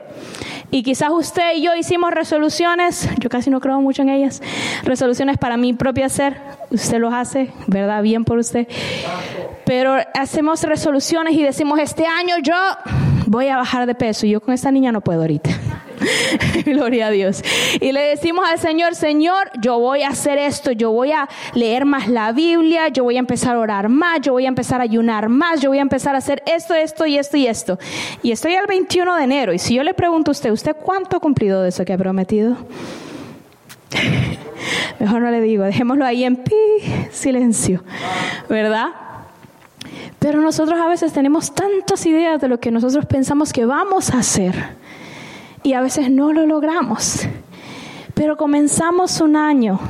[0.69, 4.41] Y quizás usted y yo hicimos resoluciones, yo casi no creo mucho en ellas,
[4.83, 8.03] resoluciones para mi propio ser, usted los hace, ¿verdad?
[8.03, 8.67] Bien por usted.
[9.65, 12.55] Pero hacemos resoluciones y decimos, este año yo
[13.27, 15.51] voy a bajar de peso y yo con esta niña no puedo ahorita.
[16.65, 17.43] Gloria a Dios.
[17.79, 21.85] Y le decimos al Señor, Señor, yo voy a hacer esto, yo voy a leer
[21.85, 24.83] más la Biblia, yo voy a empezar a orar más, yo voy a empezar a
[24.83, 27.79] ayunar más, yo voy a empezar a hacer esto, esto y esto y esto.
[28.23, 31.17] Y estoy al 21 de enero y si yo le pregunto a usted, ¿usted cuánto
[31.17, 32.57] ha cumplido de eso que ha prometido?
[34.99, 36.55] Mejor no le digo, dejémoslo ahí en pi,
[37.11, 37.83] silencio,
[38.49, 38.89] ¿verdad?
[40.19, 44.19] Pero nosotros a veces tenemos tantas ideas de lo que nosotros pensamos que vamos a
[44.19, 44.75] hacer
[45.67, 47.27] y a veces no lo logramos.
[48.13, 49.81] Pero comenzamos un año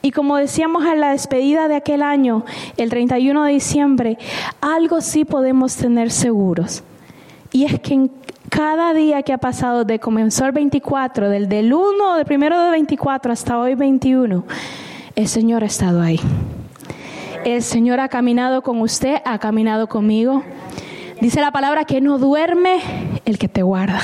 [0.00, 2.46] y como decíamos en la despedida de aquel año,
[2.78, 4.18] el 31 de diciembre,
[4.62, 6.82] algo sí podemos tener seguros.
[7.52, 8.10] Y es que en
[8.48, 12.70] cada día que ha pasado, de comenzó el 24, del, del 1, del primero de
[12.70, 14.44] 24 hasta hoy 21,
[15.14, 16.20] el Señor ha estado ahí.
[17.44, 20.42] El Señor ha caminado con usted, ha caminado conmigo.
[21.20, 22.78] Dice la palabra que no duerme
[23.26, 24.00] el que te guarda.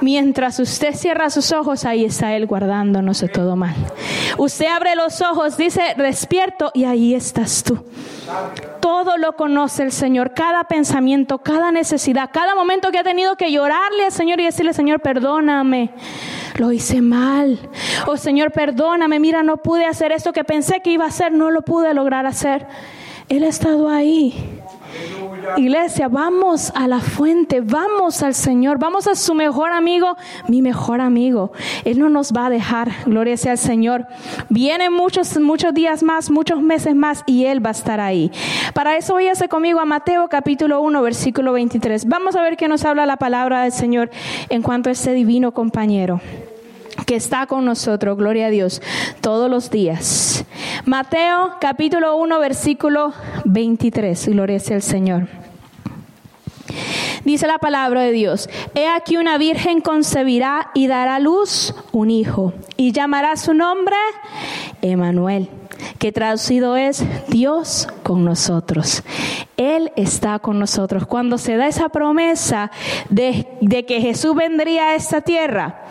[0.00, 3.74] Mientras usted cierra sus ojos, ahí está Él guardándonos de todo mal.
[4.38, 7.82] Usted abre los ojos, dice, despierto, y ahí estás tú.
[8.80, 13.50] Todo lo conoce el Señor, cada pensamiento, cada necesidad, cada momento que ha tenido que
[13.50, 15.90] llorarle al Señor y decirle, Señor, perdóname,
[16.56, 17.58] lo hice mal.
[18.06, 21.50] Oh, Señor, perdóname, mira, no pude hacer esto que pensé que iba a hacer, no
[21.50, 22.66] lo pude lograr hacer.
[23.28, 24.55] Él ha estado ahí.
[25.56, 30.16] Iglesia, vamos a la fuente, vamos al Señor, vamos a su mejor amigo,
[30.48, 31.52] mi mejor amigo.
[31.84, 34.06] Él no nos va a dejar, gloria sea al Señor.
[34.48, 38.30] Vienen muchos, muchos días más, muchos meses más y Él va a estar ahí.
[38.74, 42.06] Para eso váyase conmigo a Mateo capítulo 1, versículo 23.
[42.06, 44.10] Vamos a ver qué nos habla la palabra del Señor
[44.48, 46.20] en cuanto a este divino compañero
[47.06, 48.82] que está con nosotros, gloria a Dios,
[49.20, 50.44] todos los días.
[50.84, 53.14] Mateo capítulo 1, versículo
[53.44, 55.28] 23, gloria sea el Señor.
[57.24, 62.52] Dice la palabra de Dios, he aquí una virgen concebirá y dará luz un hijo
[62.76, 63.96] y llamará su nombre
[64.82, 65.48] Emanuel
[65.98, 69.02] que traducido es Dios con nosotros.
[69.56, 71.06] Él está con nosotros.
[71.06, 72.70] Cuando se da esa promesa
[73.08, 73.46] de,
[73.86, 75.84] que Jesús vendría a esta tierra,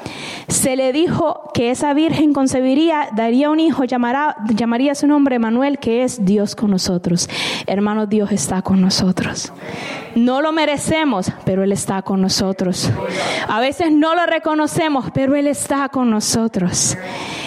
[0.47, 5.79] se le dijo que esa virgen concebiría, daría un hijo, llamará, llamaría su nombre Manuel,
[5.79, 7.29] que es Dios con nosotros.
[7.65, 9.51] Hermano, Dios está con nosotros.
[10.15, 12.89] No lo merecemos, pero Él está con nosotros.
[13.47, 16.97] A veces no lo reconocemos, pero Él está con nosotros.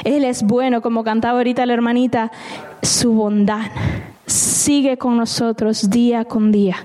[0.05, 2.31] Él es bueno, como cantaba ahorita la hermanita,
[2.83, 3.71] su bondad
[4.27, 6.77] sigue con nosotros día con día.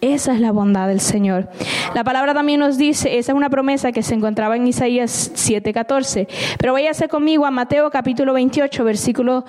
[0.00, 1.48] Esa es la bondad del Señor.
[1.94, 6.26] La palabra también nos dice, esa es una promesa que se encontraba en Isaías 7:14.
[6.58, 9.44] Pero váyase conmigo a Mateo capítulo 28, versículo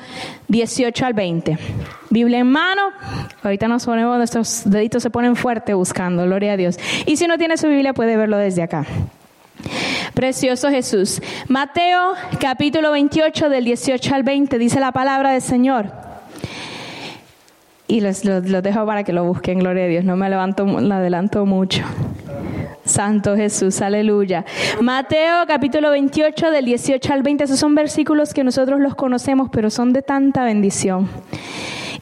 [0.50, 1.58] 18 al 20.
[2.10, 2.82] Biblia en mano.
[3.44, 6.78] Ahorita nos ponemos, nuestros deditos se ponen fuerte buscando, gloria a Dios.
[7.06, 8.86] Y si no tiene su Biblia, puede verlo desde acá.
[10.14, 11.22] Precioso Jesús.
[11.48, 16.11] Mateo capítulo 28 del 18 al 20 dice la palabra del Señor
[17.92, 21.46] y los, dejo para que lo busquen, gloria a Dios, no me levanto, me adelanto
[21.46, 21.84] mucho.
[22.86, 24.46] Santo Jesús, aleluya.
[24.80, 29.70] Mateo capítulo 28 del 18 al 20, esos son versículos que nosotros los conocemos, pero
[29.70, 31.10] son de tanta bendición.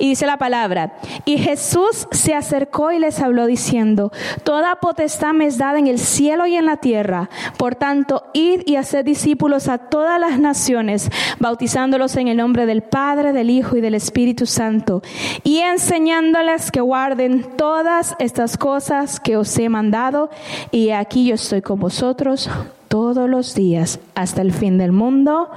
[0.02, 0.94] Y dice la palabra,
[1.26, 6.00] y Jesús se acercó y les habló diciendo, Toda potestad me es dada en el
[6.00, 7.30] cielo y en la tierra.
[7.58, 11.10] Por tanto, id y haced discípulos a todas las naciones,
[11.40, 15.02] bautizándolos en el nombre del Padre, del Hijo y del Espíritu Santo,
[15.44, 20.30] y enseñándoles que guarden todas estas cosas que os he mandado.
[20.72, 22.50] Y aquí yo estoy con vosotros
[22.88, 25.50] todos los días hasta el fin del mundo.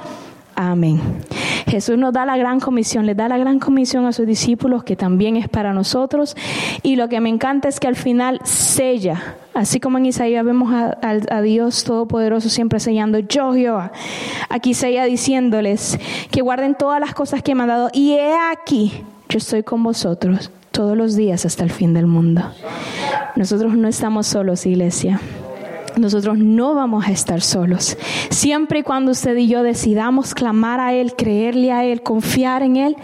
[0.54, 1.00] Amén.
[1.66, 4.96] Jesús nos da la gran comisión, le da la gran comisión a sus discípulos que
[4.96, 6.36] también es para nosotros.
[6.82, 10.72] Y lo que me encanta es que al final sella Así como en Isaías vemos
[10.72, 13.92] a, a, Dios Todopoderoso siempre enseñando, yo Jehová.
[14.48, 15.98] Aquí Isaías diciéndoles
[16.30, 17.90] que guarden todas las cosas que me ha dado.
[17.92, 22.42] Y he aquí, yo estoy con vosotros todos los días hasta el fin del mundo.
[23.36, 25.20] Nosotros no estamos solos, iglesia.
[25.96, 27.96] Nosotros no vamos a estar solos.
[28.30, 32.76] Siempre y cuando usted y yo decidamos clamar a Él, creerle a Él, confiar en
[32.76, 32.96] Él,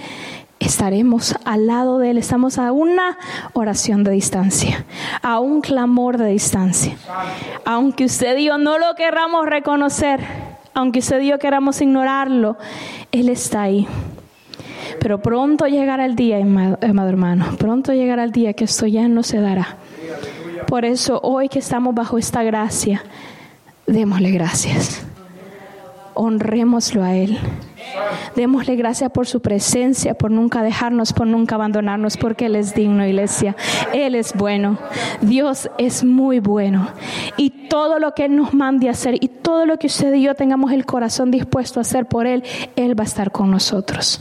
[0.60, 2.18] estaremos al lado de Él.
[2.18, 3.18] Estamos a una
[3.52, 4.84] oración de distancia,
[5.22, 6.96] a un clamor de distancia.
[7.64, 10.20] Aunque usted y yo no lo querramos reconocer,
[10.74, 12.56] aunque usted y yo queramos ignorarlo,
[13.12, 13.86] Él está ahí.
[15.00, 19.22] Pero pronto llegará el día, amado hermano, pronto llegará el día que esto ya no
[19.22, 19.76] se dará.
[20.68, 23.02] Por eso hoy que estamos bajo esta gracia,
[23.86, 25.02] démosle gracias.
[26.12, 27.38] Honrémoslo a Él.
[28.36, 33.06] Démosle gracias por su presencia, por nunca dejarnos, por nunca abandonarnos, porque Él es digno,
[33.06, 33.56] iglesia.
[33.92, 34.78] Él es bueno.
[35.20, 36.88] Dios es muy bueno.
[37.36, 40.22] Y todo lo que Él nos mande a hacer y todo lo que usted y
[40.22, 42.42] yo tengamos el corazón dispuesto a hacer por Él,
[42.76, 44.20] Él va a estar con nosotros.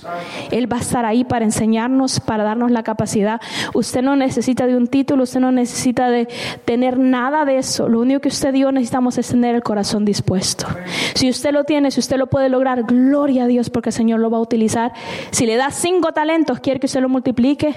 [0.52, 3.42] Él va a estar ahí para enseñarnos, para darnos la capacidad.
[3.74, 6.28] Usted no necesita de un título, usted no necesita de
[6.66, 7.88] tener nada de eso.
[7.88, 10.68] Lo único que usted y yo necesitamos es tener el corazón dispuesto.
[11.14, 14.20] Si usted lo tiene, si usted lo puede lograr, gloria a Dios porque el Señor
[14.20, 14.94] lo va a utilizar.
[15.32, 17.76] Si le da cinco talentos, quiere que usted lo multiplique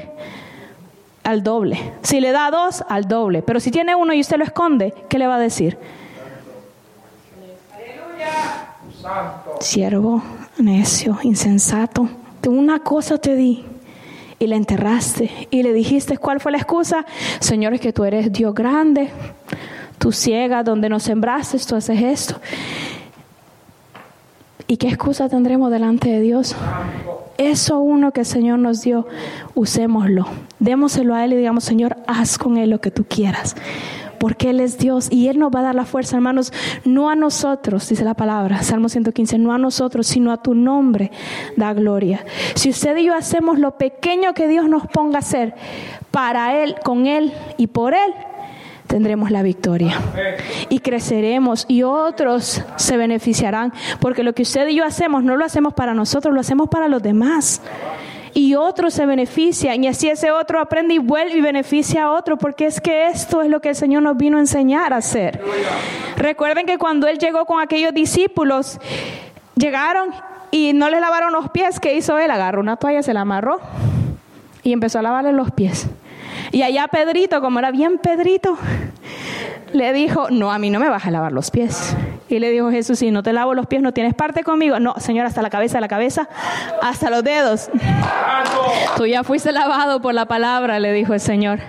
[1.22, 1.78] al doble.
[2.02, 3.42] Si le da dos, al doble.
[3.42, 5.78] Pero si tiene uno y usted lo esconde, ¿qué le va a decir?
[9.60, 10.22] Siervo,
[10.58, 12.08] necio, insensato,
[12.48, 13.64] una cosa te di
[14.38, 17.04] y la enterraste y le dijiste cuál fue la excusa.
[17.40, 19.10] Señor, es que tú eres Dios grande,
[19.98, 22.40] tú ciega donde nos sembraste, tú haces esto.
[24.70, 26.54] ¿Y qué excusa tendremos delante de Dios?
[27.38, 29.04] Eso uno que el Señor nos dio,
[29.56, 30.28] usémoslo.
[30.60, 33.56] Démoselo a Él y digamos, Señor, haz con Él lo que tú quieras.
[34.20, 36.52] Porque Él es Dios y Él nos va a dar la fuerza, hermanos,
[36.84, 41.10] no a nosotros, dice la palabra, Salmo 115, no a nosotros, sino a tu nombre
[41.56, 42.24] da gloria.
[42.54, 45.52] Si usted y yo hacemos lo pequeño que Dios nos ponga a hacer
[46.12, 48.14] para Él, con Él y por Él,
[48.90, 49.98] tendremos la victoria.
[50.68, 55.44] Y creceremos y otros se beneficiarán, porque lo que usted y yo hacemos no lo
[55.44, 57.62] hacemos para nosotros, lo hacemos para los demás.
[58.34, 62.36] Y otros se benefician y así ese otro aprende y vuelve y beneficia a otro,
[62.36, 65.40] porque es que esto es lo que el Señor nos vino a enseñar a hacer.
[66.16, 68.78] Recuerden que cuando Él llegó con aquellos discípulos,
[69.54, 70.10] llegaron
[70.50, 72.30] y no les lavaron los pies, ¿qué hizo Él?
[72.30, 73.60] Agarró una toalla, se la amarró
[74.62, 75.88] y empezó a lavarle los pies.
[76.52, 78.56] Y allá Pedrito, como era bien Pedrito,
[79.72, 81.96] le dijo, no, a mí no me vas a lavar los pies.
[82.28, 84.78] Y le dijo Jesús, si no te lavo los pies, no tienes parte conmigo.
[84.78, 86.28] No, Señor, hasta la cabeza, la cabeza,
[86.80, 87.70] hasta los dedos.
[88.96, 91.60] Tú ya fuiste lavado por la palabra, le dijo el Señor.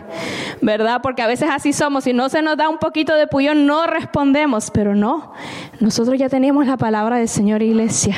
[0.62, 1.02] ¿Verdad?
[1.02, 2.04] Porque a veces así somos.
[2.04, 4.70] Si no se nos da un poquito de puyón, no respondemos.
[4.70, 5.34] Pero no,
[5.80, 8.16] nosotros ya tenemos la palabra del Señor, iglesia.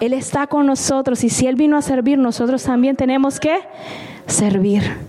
[0.00, 1.24] Él está con nosotros.
[1.24, 3.60] Y si Él vino a servir, nosotros también tenemos que
[4.26, 5.07] servir.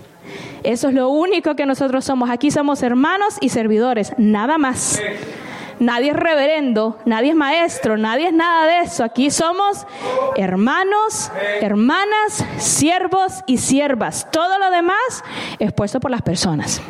[0.62, 2.30] Eso es lo único que nosotros somos.
[2.30, 5.00] Aquí somos hermanos y servidores, nada más.
[5.80, 9.02] Nadie es reverendo, nadie es maestro, nadie es nada de eso.
[9.02, 9.86] Aquí somos
[10.36, 14.28] hermanos, hermanas, siervos y siervas.
[14.30, 15.24] Todo lo demás
[15.58, 16.82] es puesto por las personas.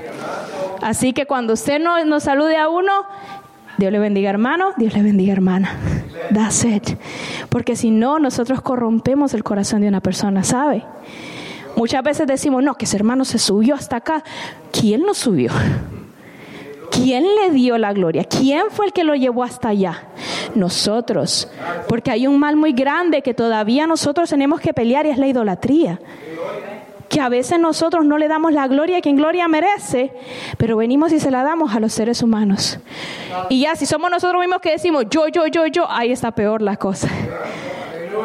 [0.83, 3.05] Así que cuando usted nos, nos salude a uno,
[3.79, 5.71] Dios le bendiga hermano, Dios le bendiga hermana.
[6.35, 6.99] That's it.
[7.49, 10.85] Porque si no, nosotros corrompemos el corazón de una persona, ¿sabe?
[11.81, 14.23] Muchas veces decimos, no, que ese hermano se subió hasta acá.
[14.71, 15.51] ¿Quién lo subió?
[16.91, 18.25] ¿Quién le dio la gloria?
[18.25, 20.09] ¿Quién fue el que lo llevó hasta allá?
[20.55, 21.49] Nosotros.
[21.89, 25.27] Porque hay un mal muy grande que todavía nosotros tenemos que pelear y es la
[25.27, 25.99] idolatría.
[27.09, 30.13] Que a veces nosotros no le damos la gloria a quien gloria merece,
[30.59, 32.79] pero venimos y se la damos a los seres humanos.
[33.49, 36.61] Y ya, si somos nosotros mismos que decimos yo, yo, yo, yo, ahí está peor
[36.61, 37.09] la cosa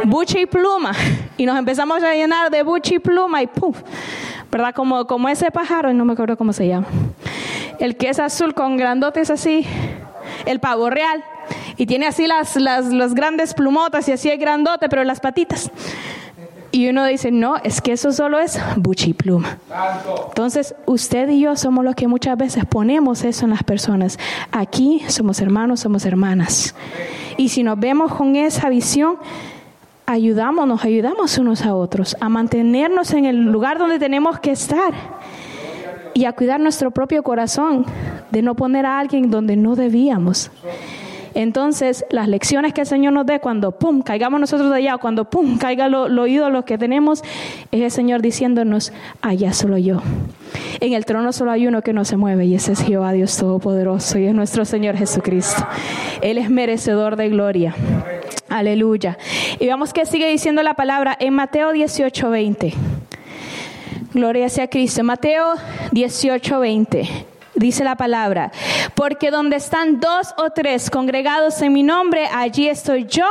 [0.05, 0.91] buche y pluma.
[1.37, 3.81] Y nos empezamos a llenar de buche y pluma y ¡puf!
[4.49, 4.73] ¿Verdad?
[4.73, 6.87] Como, como ese pájaro, no me acuerdo cómo se llama.
[7.77, 9.65] El que es azul con grandotes así,
[10.45, 11.25] el pavo real.
[11.75, 15.69] Y tiene así las, las, las grandes plumotas y así es grandote, pero las patitas.
[16.75, 19.59] Y uno dice, no, es que eso solo es buchi pluma.
[20.27, 24.19] Entonces, usted y yo somos los que muchas veces ponemos eso en las personas.
[24.51, 26.75] Aquí somos hermanos, somos hermanas.
[27.37, 29.17] Y si nos vemos con esa visión,
[30.05, 34.93] ayudamos, nos ayudamos unos a otros a mantenernos en el lugar donde tenemos que estar
[36.13, 37.85] y a cuidar nuestro propio corazón,
[38.31, 40.49] de no poner a alguien donde no debíamos.
[41.33, 45.29] Entonces, las lecciones que el Señor nos dé cuando, pum, caigamos nosotros de allá, cuando,
[45.29, 47.21] pum, caiga lo, lo oído lo que tenemos,
[47.71, 50.01] es el Señor diciéndonos, allá solo yo.
[50.79, 53.35] En el trono solo hay uno que no se mueve y ese es Jehová Dios
[53.37, 55.67] Todopoderoso y es nuestro Señor Jesucristo.
[56.21, 57.75] Él es merecedor de gloria.
[58.55, 59.17] Aleluya.
[59.59, 62.73] Y vamos que sigue diciendo la palabra en Mateo 18, 20.
[64.13, 65.03] Gloria sea a Cristo.
[65.03, 65.55] Mateo
[65.91, 67.25] 18, 20.
[67.55, 68.53] Dice la palabra,
[68.95, 73.27] porque donde están dos o tres congregados en mi nombre, allí estoy yo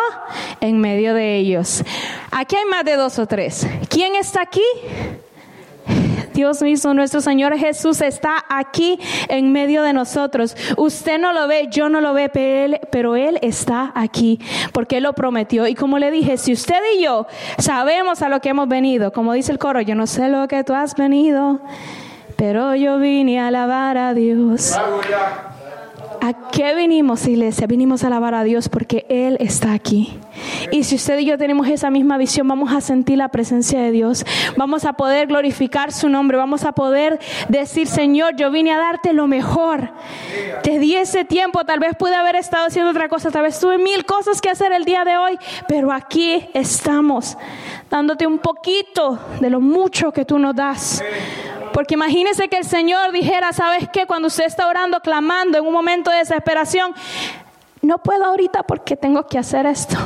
[0.60, 1.82] en medio de ellos.
[2.30, 3.66] Aquí hay más de dos o tres.
[3.88, 4.60] ¿Quién está aquí?
[6.34, 10.56] Dios mismo, nuestro Señor Jesús está aquí en medio de nosotros.
[10.76, 12.28] Usted no lo ve, yo no lo ve,
[12.90, 14.40] pero él, está aquí
[14.72, 15.66] porque Él lo prometió.
[15.66, 17.26] Y como le dije, si usted y yo
[17.58, 20.64] sabemos a lo que hemos venido, como dice el coro, yo no sé lo que
[20.64, 21.60] tú has venido,
[22.36, 24.76] pero yo vine a alabar a Dios.
[26.24, 27.66] ¿A qué vinimos, iglesia?
[27.66, 30.18] Vinimos a alabar a Dios porque Él está aquí.
[30.72, 33.90] Y si usted y yo tenemos esa misma visión, vamos a sentir la presencia de
[33.90, 34.24] Dios.
[34.56, 36.38] Vamos a poder glorificar su nombre.
[36.38, 39.90] Vamos a poder decir, Señor, yo vine a darte lo mejor.
[40.62, 41.66] Te di ese tiempo.
[41.66, 43.30] Tal vez pude haber estado haciendo otra cosa.
[43.30, 45.38] Tal vez tuve mil cosas que hacer el día de hoy.
[45.68, 47.36] Pero aquí estamos,
[47.90, 51.04] dándote un poquito de lo mucho que tú nos das.
[51.74, 54.06] Porque imagínese que el Señor dijera, ¿sabes qué?
[54.06, 56.94] Cuando usted está orando, clamando en un momento de desesperación,
[57.82, 59.96] no puedo ahorita porque tengo que hacer esto.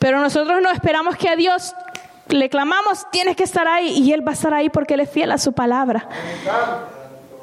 [0.00, 1.76] Pero nosotros no esperamos que a Dios
[2.26, 5.10] le clamamos, tienes que estar ahí y Él va a estar ahí porque Él es
[5.10, 6.08] fiel a su palabra.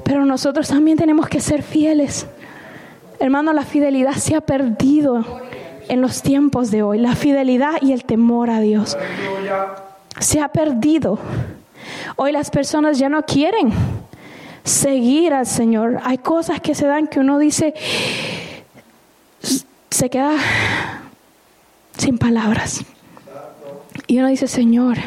[0.04, 2.28] Pero nosotros también tenemos que ser fieles.
[3.22, 5.26] Hermano, la fidelidad se ha perdido
[5.88, 6.98] en los tiempos de hoy.
[6.98, 8.98] La fidelidad y el temor a Dios
[10.20, 11.18] se ha perdido.
[12.16, 13.72] Hoy las personas ya no quieren
[14.64, 16.00] seguir al Señor.
[16.04, 17.74] Hay cosas que se dan que uno dice,
[19.90, 20.36] se queda
[21.98, 22.84] sin palabras.
[24.08, 24.98] Y uno dice, Señor,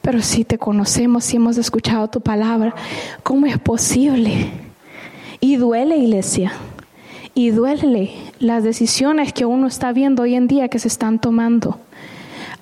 [0.00, 2.74] pero si te conocemos, si hemos escuchado tu palabra,
[3.22, 4.50] ¿cómo es posible?
[5.40, 6.52] Y duele, iglesia.
[7.34, 11.78] Y duele las decisiones que uno está viendo hoy en día que se están tomando,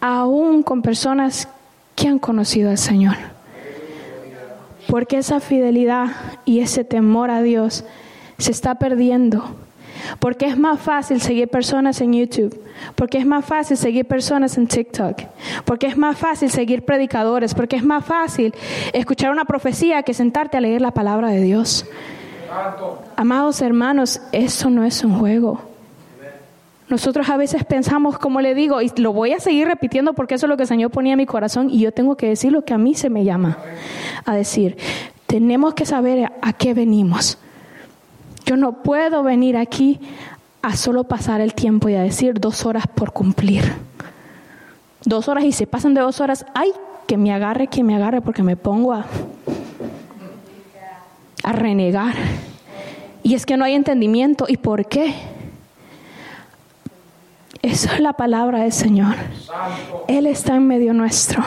[0.00, 1.48] aún con personas
[2.01, 3.17] que han conocido al Señor.
[4.89, 6.07] Porque esa fidelidad
[6.47, 7.85] y ese temor a Dios
[8.39, 9.45] se está perdiendo.
[10.19, 12.59] Porque es más fácil seguir personas en YouTube.
[12.95, 15.21] Porque es más fácil seguir personas en TikTok.
[15.67, 17.55] Porque es más fácil seguir predicadores.
[17.55, 18.55] Porque es más fácil
[18.95, 21.85] escuchar una profecía que sentarte a leer la palabra de Dios.
[23.15, 25.69] Amados hermanos, eso no es un juego.
[26.90, 30.46] Nosotros a veces pensamos, como le digo, y lo voy a seguir repitiendo porque eso
[30.46, 32.64] es lo que el Señor ponía en mi corazón y yo tengo que decir lo
[32.64, 33.59] que a mí se me llama
[34.24, 34.76] a decir.
[35.26, 37.38] Tenemos que saber a qué venimos.
[38.44, 40.00] Yo no puedo venir aquí
[40.62, 43.62] a solo pasar el tiempo y a decir dos horas por cumplir.
[45.05, 46.72] Dos horas y se pasan de dos horas, ay,
[47.07, 49.07] que me agarre, que me agarre, porque me pongo a,
[51.44, 52.16] renegar.
[53.22, 54.46] Y es que no hay entendimiento.
[54.48, 55.14] ¿Y por qué?
[57.62, 59.14] Eso es la palabra del Señor.
[60.09, 61.44] Él está en medio nuestro.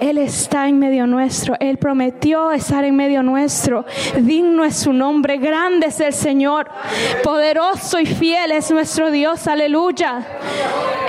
[0.00, 1.54] Él está en medio nuestro.
[1.60, 3.84] Él prometió estar en medio nuestro.
[4.18, 5.36] Digno es su nombre.
[5.38, 6.68] Grande es el Señor.
[7.22, 9.46] Poderoso y fiel es nuestro Dios.
[9.46, 10.26] Aleluya.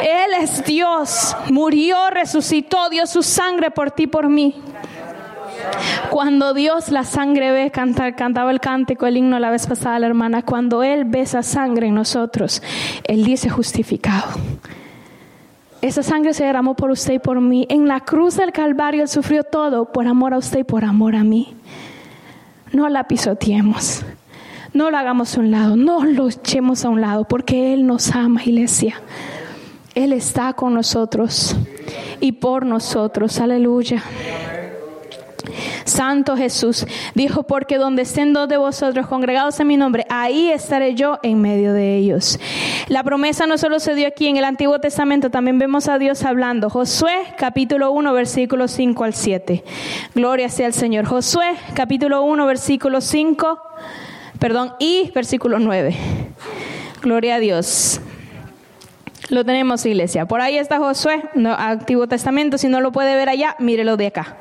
[0.01, 1.36] Él es Dios.
[1.49, 4.62] Murió, resucitó, dio su sangre por ti, por mí.
[6.10, 10.43] Cuando Dios la sangre ve, cantaba el cántico, el himno la vez pasada la hermana,
[10.43, 12.62] cuando Él ve esa sangre en nosotros,
[13.04, 14.32] Él dice justificado.
[15.82, 17.65] Esa sangre se derramó por usted y por mí.
[17.69, 21.15] En la cruz del Calvario Él sufrió todo por amor a usted y por amor
[21.15, 21.56] a mí.
[22.71, 24.04] No la pisoteemos.
[24.74, 25.76] No lo hagamos a un lado.
[25.76, 29.02] No lo echemos a un lado porque Él nos ama, iglesia.
[29.95, 31.56] Él está con nosotros
[32.19, 33.39] y por nosotros.
[33.39, 34.04] Aleluya.
[35.91, 40.95] Santo Jesús dijo, porque donde estén dos de vosotros congregados en mi nombre, ahí estaré
[40.95, 42.39] yo en medio de ellos.
[42.88, 46.23] La promesa no solo se dio aquí en el Antiguo Testamento, también vemos a Dios
[46.23, 46.69] hablando.
[46.69, 49.63] Josué capítulo 1 versículo 5 al 7.
[50.15, 51.06] Gloria sea al Señor.
[51.06, 53.62] Josué capítulo 1 versículo 5,
[54.39, 55.95] perdón, y versículo 9.
[57.01, 57.99] Gloria a Dios.
[59.30, 60.25] Lo tenemos, iglesia.
[60.25, 62.58] Por ahí está Josué, no, Antiguo Testamento.
[62.58, 64.38] Si no lo puede ver allá, mírelo de acá.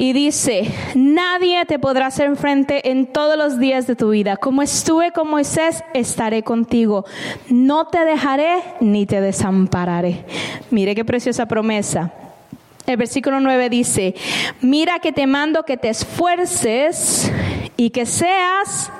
[0.00, 4.38] Y dice, nadie te podrá hacer frente en todos los días de tu vida.
[4.38, 7.04] Como estuve con Moisés, estaré contigo.
[7.50, 10.24] No te dejaré ni te desampararé.
[10.70, 12.14] Mire qué preciosa promesa.
[12.86, 14.14] El versículo 9 dice,
[14.62, 17.30] mira que te mando que te esfuerces
[17.76, 18.90] y que seas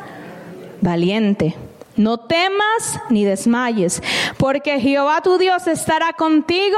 [0.82, 1.56] valiente.
[1.96, 4.02] No temas ni desmayes,
[4.36, 6.76] porque Jehová tu Dios estará contigo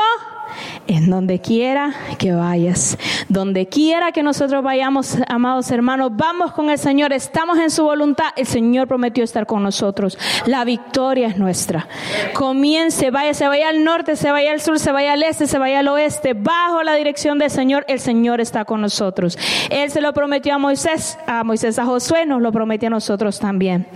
[0.86, 2.98] en donde quiera que vayas.
[3.28, 8.26] Donde quiera que nosotros vayamos, amados hermanos, vamos con el Señor, estamos en su voluntad.
[8.36, 10.18] El Señor prometió estar con nosotros.
[10.46, 11.88] La victoria es nuestra.
[12.34, 15.59] Comience, vaya, se vaya al norte, se vaya al sur, se vaya al este, se
[15.59, 16.34] vaya al oeste.
[16.34, 19.38] Bajo la dirección del Señor, el Señor está con nosotros.
[19.70, 23.38] Él se lo prometió a Moisés, a Moisés, a Josué, nos lo prometió a nosotros
[23.38, 23.86] también.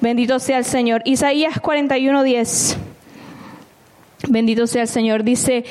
[0.00, 1.02] Bendito sea el Señor.
[1.04, 2.89] Isaías 41, 10.
[4.28, 5.24] Bendito sea el Señor.
[5.24, 5.64] Dice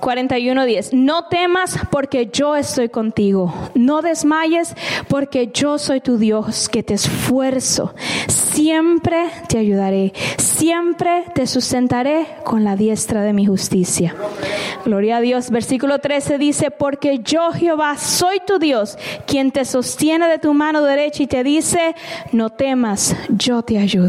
[0.00, 0.92] 41:10.
[0.92, 3.52] No temas porque yo estoy contigo.
[3.74, 4.74] No desmayes
[5.08, 7.94] porque yo soy tu Dios que te esfuerzo.
[8.28, 10.12] Siempre te ayudaré.
[10.36, 14.14] Siempre te sustentaré con la diestra de mi justicia.
[14.84, 15.50] Gloria a Dios.
[15.50, 20.82] Versículo 13 dice, porque yo Jehová soy tu Dios, quien te sostiene de tu mano
[20.82, 21.94] derecha y te dice,
[22.32, 24.02] no temas, yo te ayudo.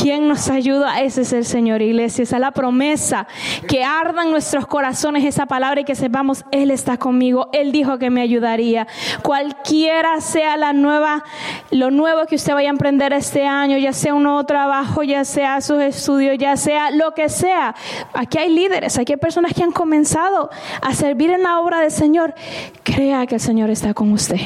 [0.00, 1.00] ¿Quién nos ayuda?
[1.02, 2.22] Ese es el Señor, iglesia.
[2.22, 3.26] Esa es la promesa
[3.68, 7.48] que ardan nuestros corazones esa palabra y que sepamos, Él está conmigo.
[7.52, 8.86] Él dijo que me ayudaría.
[9.22, 11.24] Cualquiera sea la nueva,
[11.70, 15.24] lo nuevo que usted vaya a emprender este año, ya sea un nuevo trabajo, ya
[15.24, 17.74] sea sus estudios, ya sea lo que sea.
[18.14, 20.50] Aquí hay líderes, aquí hay personas que han comenzado
[20.80, 22.34] a servir en la obra del Señor.
[22.82, 24.40] Crea que el Señor está con usted.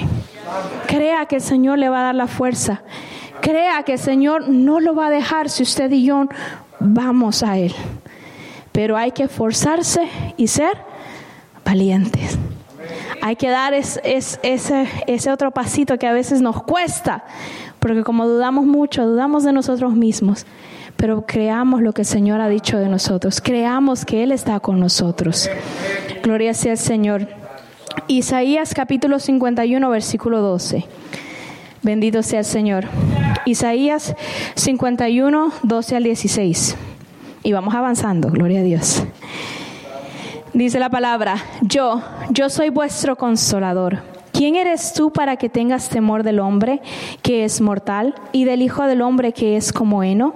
[0.86, 2.82] Crea que el Señor le va a dar la fuerza.
[3.40, 6.26] Crea que el Señor no lo va a dejar si usted y yo
[6.78, 7.74] vamos a Él.
[8.72, 10.78] Pero hay que esforzarse y ser
[11.64, 12.38] valientes.
[13.20, 17.24] Hay que dar ese otro pasito que a veces nos cuesta,
[17.78, 20.44] porque como dudamos mucho, dudamos de nosotros mismos,
[20.96, 24.78] pero creamos lo que el Señor ha dicho de nosotros, creamos que Él está con
[24.80, 25.50] nosotros.
[26.22, 27.28] Gloria sea al Señor.
[28.06, 30.84] Isaías capítulo 51, versículo 12.
[31.82, 32.84] Bendito sea el Señor.
[33.44, 34.14] Isaías
[34.54, 36.76] 51, 12 al 16.
[37.42, 39.02] Y vamos avanzando, gloria a Dios.
[40.54, 44.11] Dice la palabra, yo, yo soy vuestro consolador.
[44.42, 46.82] ¿Quién eres tú para que tengas temor del hombre
[47.22, 50.34] que es mortal y del Hijo del hombre que es como heno?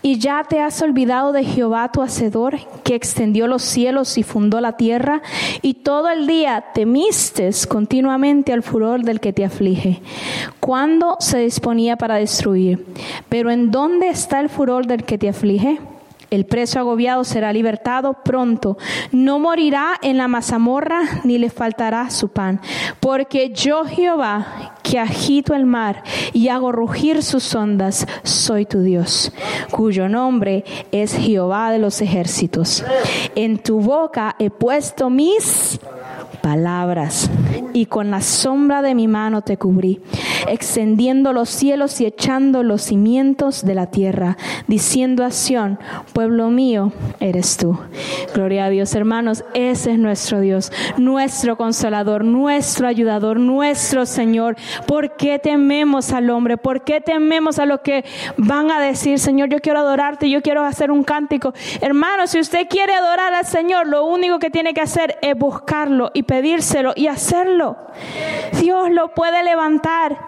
[0.00, 4.62] Y ya te has olvidado de Jehová tu Hacedor, que extendió los cielos y fundó
[4.62, 5.20] la tierra,
[5.60, 10.00] y todo el día temistes continuamente al furor del que te aflige,
[10.58, 12.86] cuando se disponía para destruir.
[13.28, 15.78] Pero ¿en dónde está el furor del que te aflige?
[16.30, 18.76] El preso agobiado será libertado pronto.
[19.12, 22.60] No morirá en la mazamorra ni le faltará su pan.
[23.00, 26.02] Porque yo Jehová, que agito el mar
[26.32, 29.32] y hago rugir sus ondas, soy tu Dios,
[29.70, 32.84] cuyo nombre es Jehová de los ejércitos.
[33.34, 35.78] En tu boca he puesto mis
[36.46, 37.28] palabras
[37.72, 40.00] y con la sombra de mi mano te cubrí,
[40.46, 44.36] extendiendo los cielos y echando los cimientos de la tierra,
[44.68, 45.80] diciendo a Sión,
[46.12, 47.76] pueblo mío eres tú.
[48.32, 54.56] Gloria a Dios, hermanos, ese es nuestro Dios, nuestro consolador, nuestro ayudador, nuestro Señor.
[54.86, 56.58] ¿Por qué tememos al hombre?
[56.58, 58.04] ¿Por qué tememos a lo que
[58.36, 61.52] van a decir, Señor, yo quiero adorarte, yo quiero hacer un cántico?
[61.80, 66.12] Hermano, si usted quiere adorar al Señor, lo único que tiene que hacer es buscarlo
[66.14, 67.76] y pedírselo y hacerlo.
[68.60, 70.18] Dios lo puede levantar.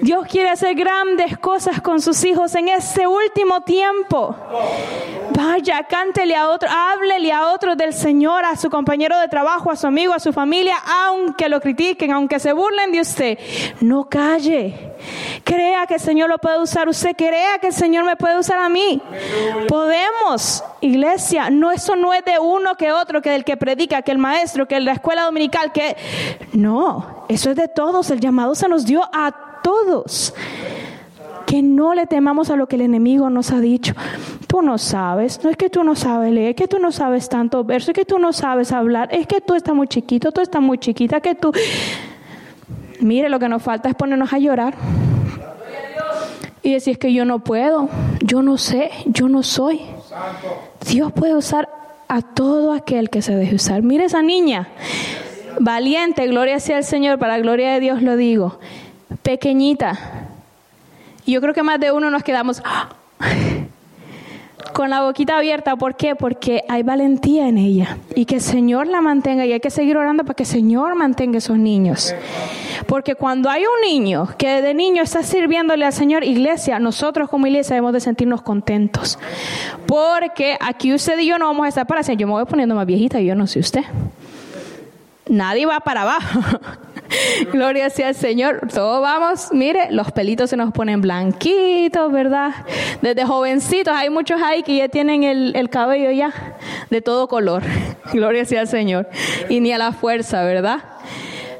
[0.00, 4.34] Dios quiere hacer grandes cosas con sus hijos en este último tiempo.
[5.30, 9.76] Vaya, cántele a otro, háblele a otro del Señor, a su compañero de trabajo, a
[9.76, 13.38] su amigo, a su familia, aunque lo critiquen, aunque se burlen de usted.
[13.80, 14.91] No calle.
[15.44, 16.88] Crea que el Señor lo puede usar.
[16.88, 19.02] Usted crea que el Señor me puede usar a mí.
[19.68, 21.50] Podemos, iglesia.
[21.50, 24.66] No, eso no es de uno que otro, que del que predica, que el maestro,
[24.66, 25.96] que la escuela dominical, que
[26.52, 27.24] no.
[27.28, 28.10] Eso es de todos.
[28.10, 30.34] El llamado se nos dio a todos.
[31.46, 33.94] Que no le temamos a lo que el enemigo nos ha dicho.
[34.46, 37.28] Tú no sabes, no es que tú no sabes leer, es que tú no sabes
[37.28, 40.40] tantos versos, es que tú no sabes hablar, es que tú estás muy chiquito, tú
[40.40, 41.52] estás muy chiquita, que tú...
[43.02, 44.74] Mire, lo que nos falta es ponernos a llorar.
[46.62, 47.88] Y decir que yo no puedo,
[48.20, 49.80] yo no sé, yo no soy.
[50.88, 51.68] Dios puede usar
[52.06, 53.82] a todo aquel que se deje usar.
[53.82, 54.68] Mire esa niña,
[55.58, 58.60] valiente, gloria sea el Señor, para la gloria de Dios lo digo,
[59.22, 59.98] pequeñita.
[61.26, 62.62] Yo creo que más de uno nos quedamos
[64.72, 65.76] con la boquita abierta.
[65.76, 66.14] ¿Por qué?
[66.16, 67.98] Porque hay valentía en ella.
[68.14, 69.44] Y que el Señor la mantenga.
[69.46, 72.14] Y hay que seguir orando para que el Señor mantenga esos niños.
[72.86, 77.46] Porque cuando hay un niño que de niño está sirviéndole al Señor, iglesia, nosotros como
[77.46, 79.18] iglesia debemos de sentirnos contentos.
[79.86, 82.16] Porque aquí usted y yo no vamos a estar para hacer.
[82.16, 83.84] Yo me voy poniendo más viejita y yo no sé usted.
[85.28, 86.40] Nadie va para abajo.
[87.52, 88.68] Gloria sea al Señor.
[88.72, 92.52] Todos vamos, mire, los pelitos se nos ponen blanquitos, ¿verdad?
[93.00, 96.32] Desde jovencitos, hay muchos ahí que ya tienen el, el cabello ya
[96.90, 97.62] de todo color.
[98.12, 99.08] Gloria sea al Señor.
[99.48, 100.78] Y ni a la fuerza, ¿verdad?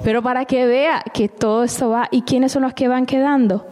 [0.05, 3.67] Pero para que vea que todo esto va, ¿y quiénes son los que van quedando?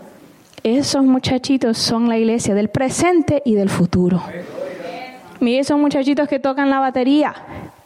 [0.63, 4.23] Esos muchachitos son la iglesia del presente y del futuro.
[5.41, 7.35] Mire, esos muchachitos que tocan la batería,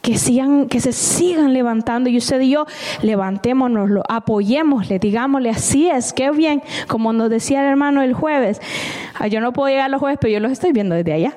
[0.05, 2.67] que, sigan, que se sigan levantando y usted y yo
[3.01, 8.61] levantémonos, apoyémosle, digámosle así es, qué bien, como nos decía el hermano el jueves.
[9.17, 11.35] Ah, yo no puedo llegar los jueves, pero yo los estoy viendo desde allá.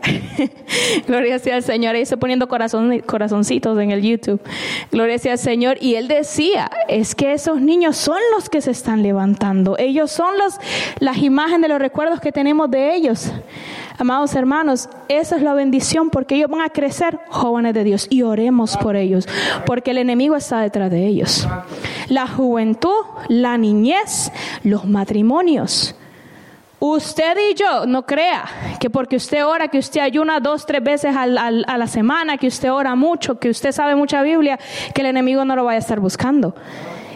[1.07, 1.95] Gloria sea al Señor.
[1.95, 4.41] Ahí estoy poniendo corazón, corazoncitos en el YouTube.
[4.91, 5.79] Gloria sea al Señor.
[5.81, 9.77] Y él decía, es que esos niños son los que se están levantando.
[9.79, 10.59] Ellos son los,
[10.99, 13.33] las imágenes, los recuerdos que tenemos de ellos.
[14.01, 18.23] Amados hermanos, esa es la bendición porque ellos van a crecer jóvenes de Dios y
[18.23, 19.27] oremos por ellos,
[19.67, 21.49] porque el enemigo está detrás de ellos.
[22.09, 24.31] La juventud, la niñez,
[24.63, 25.97] los matrimonios.
[26.79, 28.45] Usted y yo no crea
[28.79, 32.73] que porque usted ora, que usted ayuna dos, tres veces a la semana, que usted
[32.73, 34.61] ora mucho, que usted sabe mucha Biblia,
[34.95, 36.55] que el enemigo no lo vaya a estar buscando.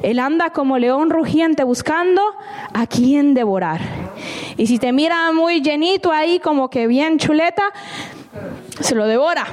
[0.03, 2.23] Él anda como león rugiente buscando
[2.75, 3.81] a quien devorar.
[4.57, 7.65] Y si te mira muy llenito ahí, como que bien chuleta,
[8.81, 9.47] se lo devora.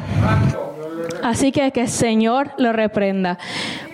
[1.23, 3.37] Así que que el Señor lo reprenda.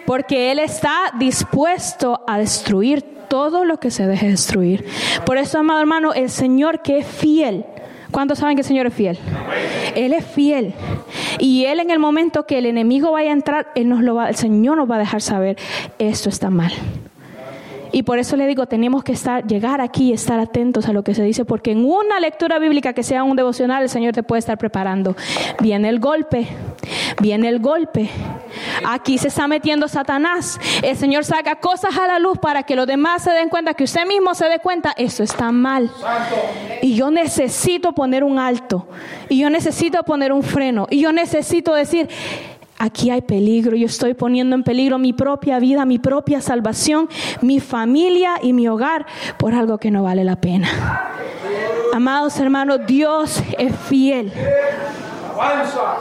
[0.06, 4.86] Porque Él está dispuesto a destruir todo lo que se deje destruir.
[5.26, 7.66] Por eso, amado hermano, el Señor que es fiel
[8.16, 9.20] ¿Cuántos saben que el Señor es fiel?
[9.94, 10.74] Él es fiel.
[11.38, 14.30] Y Él en el momento que el enemigo vaya a entrar, él nos lo va,
[14.30, 15.58] el Señor nos va a dejar saber,
[16.00, 16.72] esto está mal.
[17.96, 21.06] Y por eso le digo, tenemos que estar, llegar aquí y estar atentos a lo
[21.06, 24.22] que se dice, porque en una lectura bíblica que sea un devocional, el Señor te
[24.22, 25.16] puede estar preparando.
[25.62, 26.46] Viene el golpe,
[27.22, 28.10] viene el golpe.
[28.86, 30.60] Aquí se está metiendo Satanás.
[30.84, 33.86] El Señor saca cosas a la luz para que los demás se den cuenta, que
[33.86, 35.90] usted mismo se dé cuenta, eso está mal.
[36.82, 38.90] Y yo necesito poner un alto.
[39.30, 40.86] Y yo necesito poner un freno.
[40.90, 42.10] Y yo necesito decir,
[42.78, 43.76] aquí hay peligro.
[43.76, 47.10] Yo estoy poniendo en peligro mi propia vida, mi propia salvación,
[47.42, 49.06] mi familia y mi hogar
[49.38, 50.68] por algo que no vale la pena.
[51.94, 54.32] Amados hermanos, Dios es fiel.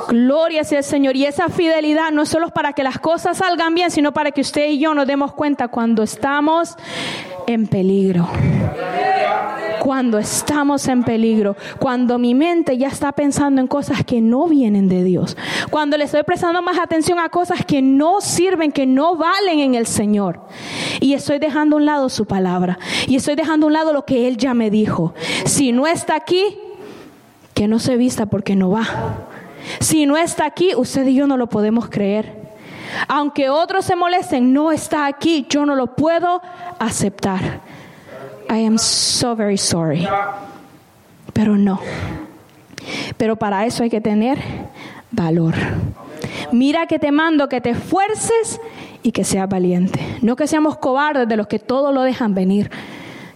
[0.08, 1.16] Gloria sea el Señor.
[1.16, 4.40] Y esa fidelidad no es solo para que las cosas salgan bien, sino para que
[4.40, 6.76] usted y yo nos demos cuenta cuando estamos
[7.46, 8.28] en peligro.
[9.80, 14.88] Cuando estamos en peligro, cuando mi mente ya está pensando en cosas que no vienen
[14.88, 15.36] de Dios,
[15.70, 19.74] cuando le estoy prestando más atención a cosas que no sirven, que no valen en
[19.74, 20.40] el Señor,
[21.00, 24.06] y estoy dejando a un lado su palabra, y estoy dejando a un lado lo
[24.06, 25.12] que Él ya me dijo.
[25.44, 26.56] Si no está aquí,
[27.54, 28.84] que no se vista porque no va.
[29.80, 32.44] Si no está aquí, usted y yo no lo podemos creer.
[33.08, 36.42] Aunque otros se molesten, no está aquí, yo no lo puedo
[36.78, 37.60] aceptar.
[38.50, 40.06] I am so very sorry.
[41.32, 41.80] Pero no.
[43.16, 44.38] Pero para eso hay que tener
[45.10, 45.54] valor.
[46.52, 48.60] Mira que te mando que te esfuerces
[49.02, 50.00] y que seas valiente.
[50.22, 52.70] No que seamos cobardes de los que todo lo dejan venir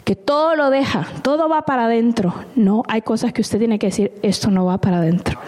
[0.08, 2.32] que todo lo deja, todo va para adentro.
[2.54, 5.38] No, hay cosas que usted tiene que decir, esto no va para adentro.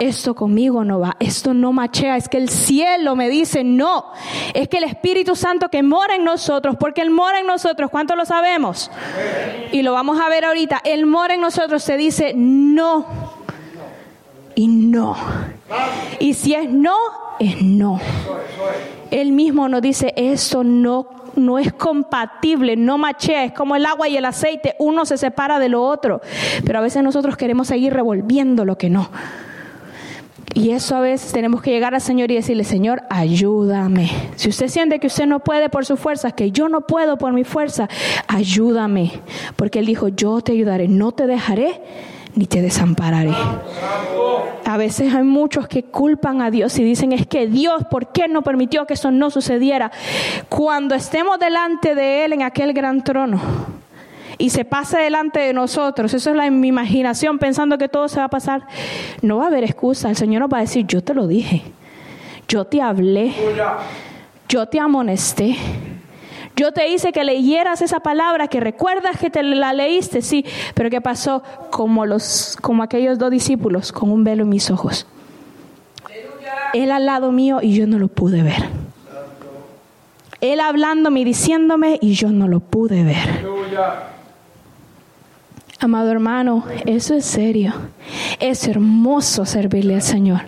[0.00, 4.06] Esto conmigo no va, esto no machea, es que el cielo me dice no.
[4.54, 8.16] Es que el Espíritu Santo que mora en nosotros, porque Él mora en nosotros, ¿cuánto
[8.16, 8.90] lo sabemos?
[9.70, 13.06] Y lo vamos a ver ahorita, Él mora en nosotros, se dice no.
[14.56, 15.16] Y no.
[16.18, 16.96] Y si es no,
[17.38, 18.00] es no.
[19.20, 24.08] Él mismo nos dice, esto no no es compatible, no machea, es como el agua
[24.08, 26.22] y el aceite, uno se separa de lo otro,
[26.64, 29.10] pero a veces nosotros queremos seguir revolviendo lo que no.
[30.54, 34.10] Y eso a veces tenemos que llegar al Señor y decirle, Señor, ayúdame.
[34.36, 37.34] Si usted siente que usted no puede por su fuerza, que yo no puedo por
[37.34, 37.90] mi fuerza,
[38.26, 39.20] ayúdame.
[39.56, 41.82] Porque Él dijo, yo te ayudaré, no te dejaré
[42.36, 43.34] ni te desampararé.
[44.64, 48.28] A veces hay muchos que culpan a Dios y dicen, es que Dios, ¿por qué
[48.28, 49.90] no permitió que eso no sucediera?
[50.48, 53.40] Cuando estemos delante de Él en aquel gran trono
[54.38, 58.18] y se pase delante de nosotros, eso es la, mi imaginación pensando que todo se
[58.18, 58.66] va a pasar,
[59.22, 61.62] no va a haber excusa, el Señor nos va a decir, yo te lo dije,
[62.48, 63.32] yo te hablé,
[64.48, 65.56] yo te amonesté.
[66.56, 70.88] Yo te hice que leyeras esa palabra, que recuerdas que te la leíste, sí, pero
[70.88, 71.42] ¿qué pasó?
[71.70, 75.06] Como, los, como aquellos dos discípulos, con un velo en mis ojos.
[76.72, 78.70] Él al lado mío y yo no lo pude ver.
[80.40, 83.44] Él hablándome y diciéndome y yo no lo pude ver.
[85.78, 87.74] Amado hermano, eso es serio.
[88.40, 90.40] Es hermoso servirle al Señor.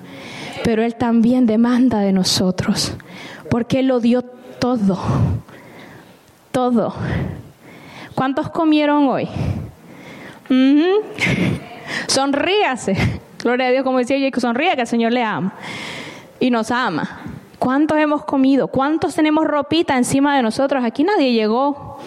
[0.64, 2.94] Pero Él también demanda de nosotros.
[3.50, 4.98] Porque Él lo dio todo
[6.50, 6.94] todo.
[8.14, 9.28] ¿Cuántos comieron hoy?
[12.06, 12.96] Sonríase.
[13.42, 15.52] Gloria a Dios, como decía que sonríe que el Señor le ama
[16.40, 17.20] y nos ama.
[17.58, 18.68] ¿Cuántos hemos comido?
[18.68, 20.84] ¿Cuántos tenemos ropita encima de nosotros?
[20.84, 21.98] Aquí nadie llegó.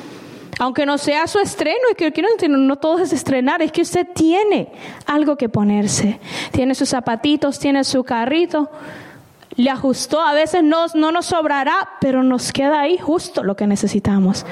[0.59, 4.07] Aunque no sea su estreno, es que no, no todo es estrenar, es que usted
[4.13, 4.71] tiene
[5.05, 6.19] algo que ponerse.
[6.51, 8.69] Tiene sus zapatitos, tiene su carrito,
[9.55, 10.21] le ajustó.
[10.21, 14.45] A veces no, no nos sobrará, pero nos queda ahí justo lo que necesitamos.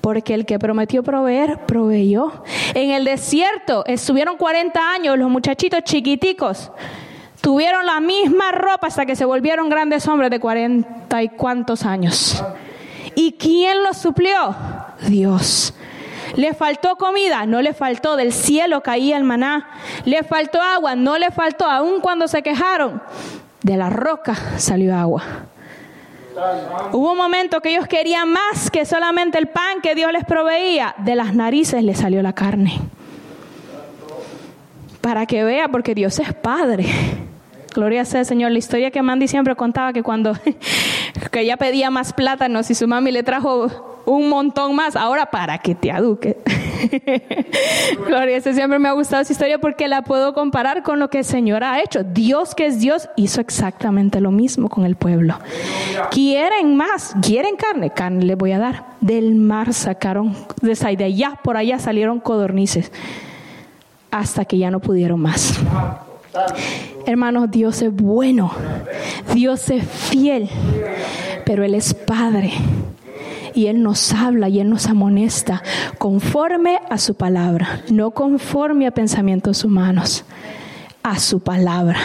[0.00, 2.44] Porque el que prometió proveer, proveyó.
[2.74, 6.70] En el desierto estuvieron 40 años los muchachitos chiquiticos.
[7.40, 12.42] Tuvieron la misma ropa hasta que se volvieron grandes hombres de 40 y cuantos años.
[13.14, 14.54] ¿Y quién los suplió?
[15.06, 15.74] Dios.
[16.36, 17.46] ¿Le faltó comida?
[17.46, 18.16] No le faltó.
[18.16, 19.68] Del cielo caía el maná.
[20.04, 20.94] ¿Le faltó agua?
[20.94, 21.64] No le faltó.
[21.64, 23.02] Aun cuando se quejaron,
[23.62, 25.22] de la roca salió agua.
[26.92, 30.94] Hubo un momento que ellos querían más que solamente el pan que Dios les proveía.
[30.98, 32.78] De las narices les salió la carne.
[35.00, 36.86] Para que vea, porque Dios es Padre.
[37.74, 38.52] Gloria sea Señor.
[38.52, 40.34] La historia que Mandy siempre contaba que cuando
[41.32, 45.58] que ella pedía más plátanos y su mami le trajo un montón más, ahora para
[45.58, 46.38] que te aduque.
[48.06, 51.24] Gloria, siempre me ha gustado esa historia porque la puedo comparar con lo que el
[51.24, 52.04] Señor ha hecho.
[52.04, 55.38] Dios que es Dios hizo exactamente lo mismo con el pueblo.
[56.10, 57.14] ¿Quieren más?
[57.20, 57.90] ¿Quieren carne?
[57.90, 58.86] Carne les voy a dar.
[59.02, 62.90] Del mar sacaron, de allá por allá salieron codornices
[64.10, 65.60] hasta que ya no pudieron más.
[67.04, 68.52] Hermanos, Dios es bueno,
[69.34, 70.48] Dios es fiel,
[71.44, 72.52] pero Él es Padre
[73.58, 75.64] y Él nos habla y Él nos amonesta
[75.98, 80.24] conforme a su palabra, no conforme a pensamientos humanos,
[81.02, 81.98] a su palabra.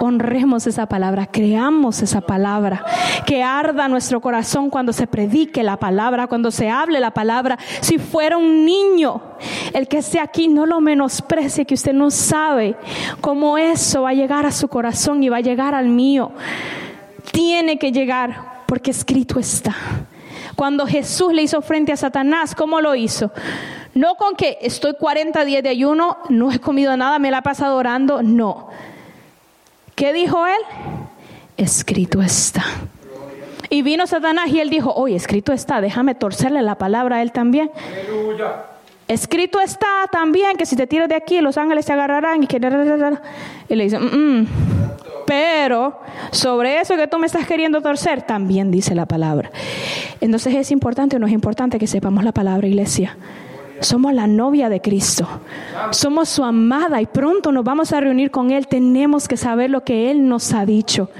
[0.00, 2.84] Honremos esa palabra, creamos esa palabra,
[3.26, 7.60] que arda nuestro corazón cuando se predique la palabra, cuando se hable la palabra.
[7.80, 9.22] Si fuera un niño,
[9.74, 12.74] el que esté aquí no lo menosprecie, que usted no sabe
[13.20, 16.32] cómo eso va a llegar a su corazón y va a llegar al mío.
[17.30, 19.76] Tiene que llegar porque escrito está.
[20.58, 23.30] Cuando Jesús le hizo frente a Satanás, ¿cómo lo hizo?
[23.94, 27.42] No con que estoy 40 días de ayuno, no he comido nada, me la he
[27.42, 28.66] pasado orando, no.
[29.94, 30.58] ¿Qué dijo él?
[31.56, 32.64] Escrito está.
[33.70, 37.30] Y vino Satanás y él dijo, oye, escrito está, déjame torcerle la palabra a él
[37.30, 37.70] también.
[39.06, 42.56] Escrito está también que si te tiras de aquí, los ángeles te agarrarán y que...
[43.68, 44.46] Y le dice, mm,
[45.28, 46.00] pero
[46.30, 49.50] sobre eso que tú me estás queriendo torcer, también dice la palabra.
[50.22, 53.14] Entonces es importante o no es importante que sepamos la palabra, iglesia.
[53.80, 55.28] Somos la novia de Cristo.
[55.90, 58.68] Somos su amada y pronto nos vamos a reunir con Él.
[58.68, 61.10] Tenemos que saber lo que Él nos ha dicho.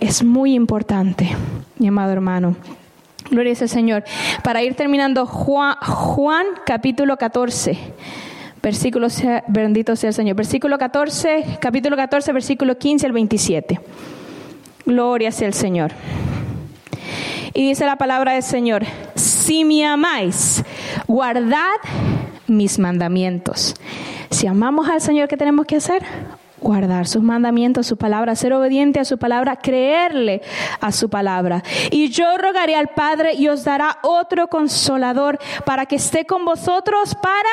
[0.00, 1.28] Es muy importante,
[1.78, 2.56] mi amado hermano.
[3.30, 4.04] Gloria al Señor.
[4.42, 7.78] Para ir terminando, Juan, Juan capítulo 14.
[8.62, 9.08] Versículo,
[9.48, 10.36] bendito sea el Señor.
[10.36, 13.80] Versículo 14, capítulo 14, versículo 15 al 27.
[14.84, 15.92] Gloria sea el Señor.
[17.54, 18.84] Y dice la palabra del Señor,
[19.14, 20.62] si me amáis,
[21.06, 21.76] guardad
[22.46, 23.74] mis mandamientos.
[24.30, 26.02] Si amamos al Señor, ¿qué tenemos que hacer?
[26.60, 30.42] Guardar sus mandamientos, su palabra, ser obediente a su palabra, creerle
[30.80, 31.62] a su palabra.
[31.90, 37.14] Y yo rogaré al Padre y os dará otro consolador para que esté con vosotros
[37.14, 37.50] para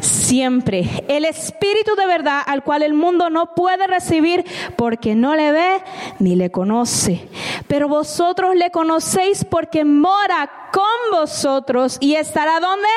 [0.00, 1.04] siempre.
[1.08, 4.44] El Espíritu de verdad al cual el mundo no puede recibir
[4.76, 5.82] porque no le ve
[6.18, 7.28] ni le conoce.
[7.68, 12.88] Pero vosotros le conocéis porque mora con vosotros y estará donde?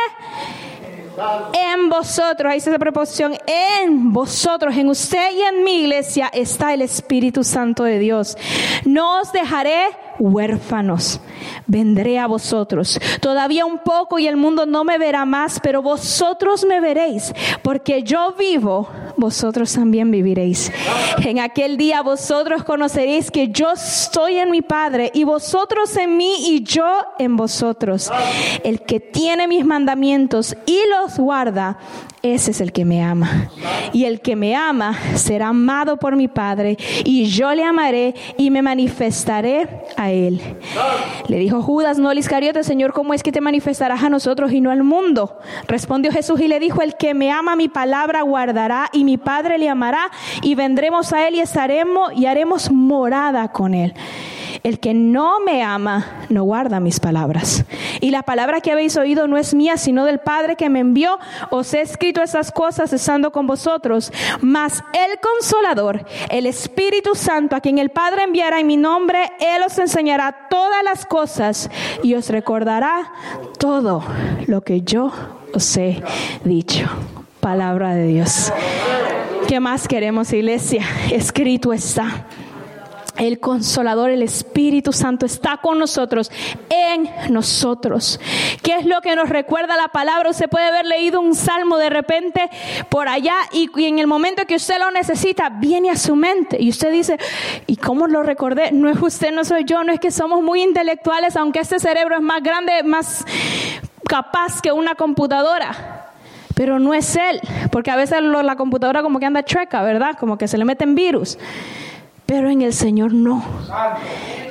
[1.53, 6.73] En vosotros, ahí está esa preposición, en vosotros, en usted y en mi iglesia está
[6.73, 8.37] el Espíritu Santo de Dios.
[8.85, 9.87] No os dejaré
[10.19, 11.19] huérfanos,
[11.65, 12.99] vendré a vosotros.
[13.21, 18.03] Todavía un poco y el mundo no me verá más, pero vosotros me veréis, porque
[18.03, 18.89] yo vivo,
[19.19, 20.71] vosotros también viviréis.
[21.23, 26.35] En aquel día vosotros conoceréis que yo estoy en mi Padre y vosotros en mí
[26.47, 26.87] y yo
[27.19, 28.11] en vosotros.
[28.63, 31.77] El que tiene mis mandamientos y los guarda,
[32.21, 33.49] ese es el que me ama.
[33.93, 38.51] Y el que me ama será amado por mi Padre, y yo le amaré y
[38.51, 39.67] me manifestaré
[39.97, 40.41] a él.
[41.27, 44.71] Le dijo Judas, no Iscariote, Señor, ¿cómo es que te manifestarás a nosotros y no
[44.71, 45.39] al mundo?
[45.67, 49.57] Respondió Jesús y le dijo, el que me ama mi palabra guardará, y mi Padre
[49.57, 50.11] le amará,
[50.41, 53.93] y vendremos a él y estaremos y haremos morada con él.
[54.63, 57.65] El que no me ama no guarda mis palabras.
[58.01, 61.19] Y la palabra que habéis oído no es mía, sino del Padre que me envió.
[61.49, 64.11] Os he escrito esas cosas estando con vosotros.
[64.41, 69.61] Mas el consolador, el Espíritu Santo, a quien el Padre enviará en mi nombre, Él
[69.65, 71.69] os enseñará todas las cosas
[72.03, 73.11] y os recordará
[73.57, 74.03] todo
[74.47, 75.11] lo que yo
[75.53, 76.01] os he
[76.43, 76.87] dicho.
[77.39, 78.51] Palabra de Dios.
[79.47, 80.83] ¿Qué más queremos, iglesia?
[81.11, 82.27] Escrito está.
[83.19, 86.31] El consolador, el Espíritu Santo está con nosotros,
[86.69, 88.19] en nosotros.
[88.63, 90.29] ¿Qué es lo que nos recuerda la palabra?
[90.29, 92.49] Usted puede haber leído un salmo de repente
[92.87, 96.57] por allá y, en el momento que usted lo necesita, viene a su mente.
[96.61, 97.17] Y usted dice,
[97.67, 98.71] ¿y cómo lo recordé?
[98.71, 102.15] No es usted, no soy yo, no es que somos muy intelectuales, aunque este cerebro
[102.15, 103.25] es más grande, más
[104.07, 106.05] capaz que una computadora
[106.55, 107.39] pero no es él,
[107.71, 110.17] porque a veces la computadora como que anda chueca, ¿verdad?
[110.19, 111.37] Como que se le meten virus.
[112.29, 113.43] Pero en el Señor no.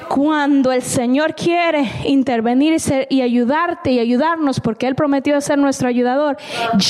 [0.09, 5.59] Cuando el Señor quiere intervenir y, ser, y, ayudarte y ayudarnos, porque Él prometió ser
[5.59, 6.39] nuestro ayudador,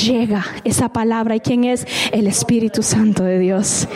[0.06, 1.36] llega esa palabra.
[1.36, 1.86] ¿Y quién es?
[2.10, 3.86] El Espíritu Santo de Dios.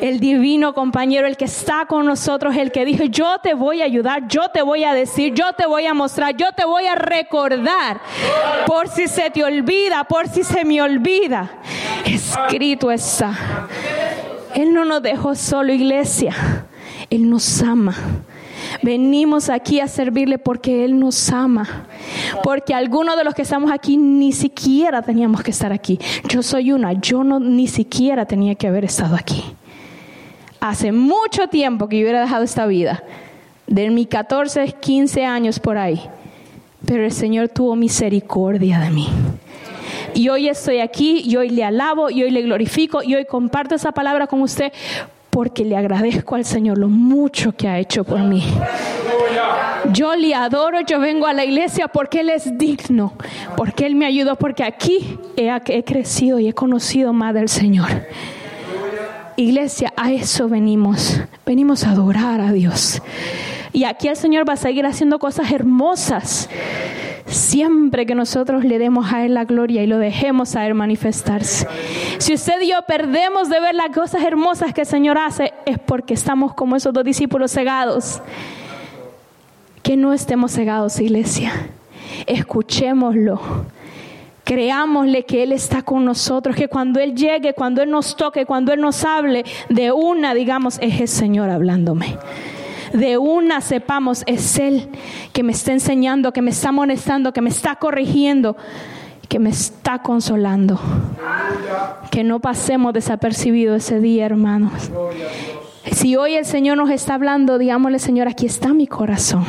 [0.00, 3.84] El divino compañero, el que está con nosotros, el que dijo, yo te voy a
[3.84, 6.96] ayudar, yo te voy a decir, yo te voy a mostrar, yo te voy a
[6.96, 8.00] recordar.
[8.66, 11.48] Por si se te olvida, por si se me olvida.
[12.04, 13.68] Escrito está.
[14.54, 16.34] Él no nos dejó solo, iglesia.
[17.08, 17.94] Él nos ama.
[18.82, 21.86] Venimos aquí a servirle porque Él nos ama.
[22.42, 25.98] Porque algunos de los que estamos aquí ni siquiera teníamos que estar aquí.
[26.28, 29.44] Yo soy una, yo no ni siquiera tenía que haber estado aquí.
[30.60, 33.02] Hace mucho tiempo que yo hubiera dejado esta vida.
[33.66, 36.02] De mis 14, 15 años por ahí.
[36.86, 39.08] Pero el Señor tuvo misericordia de mí.
[40.14, 43.74] Y hoy estoy aquí, y hoy le alabo, y hoy le glorifico, y hoy comparto
[43.74, 44.72] esa palabra con usted
[45.30, 48.42] porque le agradezco al Señor lo mucho que ha hecho por mí.
[49.92, 53.14] Yo le adoro, yo vengo a la iglesia porque Él es digno,
[53.56, 57.88] porque Él me ayudó, porque aquí he, he crecido y he conocido más del Señor.
[59.36, 63.00] Iglesia, a eso venimos, venimos a adorar a Dios.
[63.72, 66.50] Y aquí el Señor va a seguir haciendo cosas hermosas
[67.30, 71.66] siempre que nosotros le demos a Él la gloria y lo dejemos a Él manifestarse.
[72.18, 75.78] Si usted y yo perdemos de ver las cosas hermosas que el Señor hace, es
[75.78, 78.20] porque estamos como esos dos discípulos cegados.
[79.82, 81.52] Que no estemos cegados, iglesia.
[82.26, 83.40] Escuchémoslo.
[84.44, 88.72] Creámosle que Él está con nosotros, que cuando Él llegue, cuando Él nos toque, cuando
[88.72, 92.18] Él nos hable, de una digamos, es el Señor hablándome
[92.92, 94.88] de una sepamos, es Él
[95.32, 98.56] que me está enseñando, que me está amonestando, que me está corrigiendo,
[99.28, 100.78] que me está consolando.
[102.10, 104.90] Que no pasemos desapercibido ese día, hermanos.
[105.92, 109.44] Si hoy el Señor nos está hablando, digámosle, Señor, aquí está mi corazón.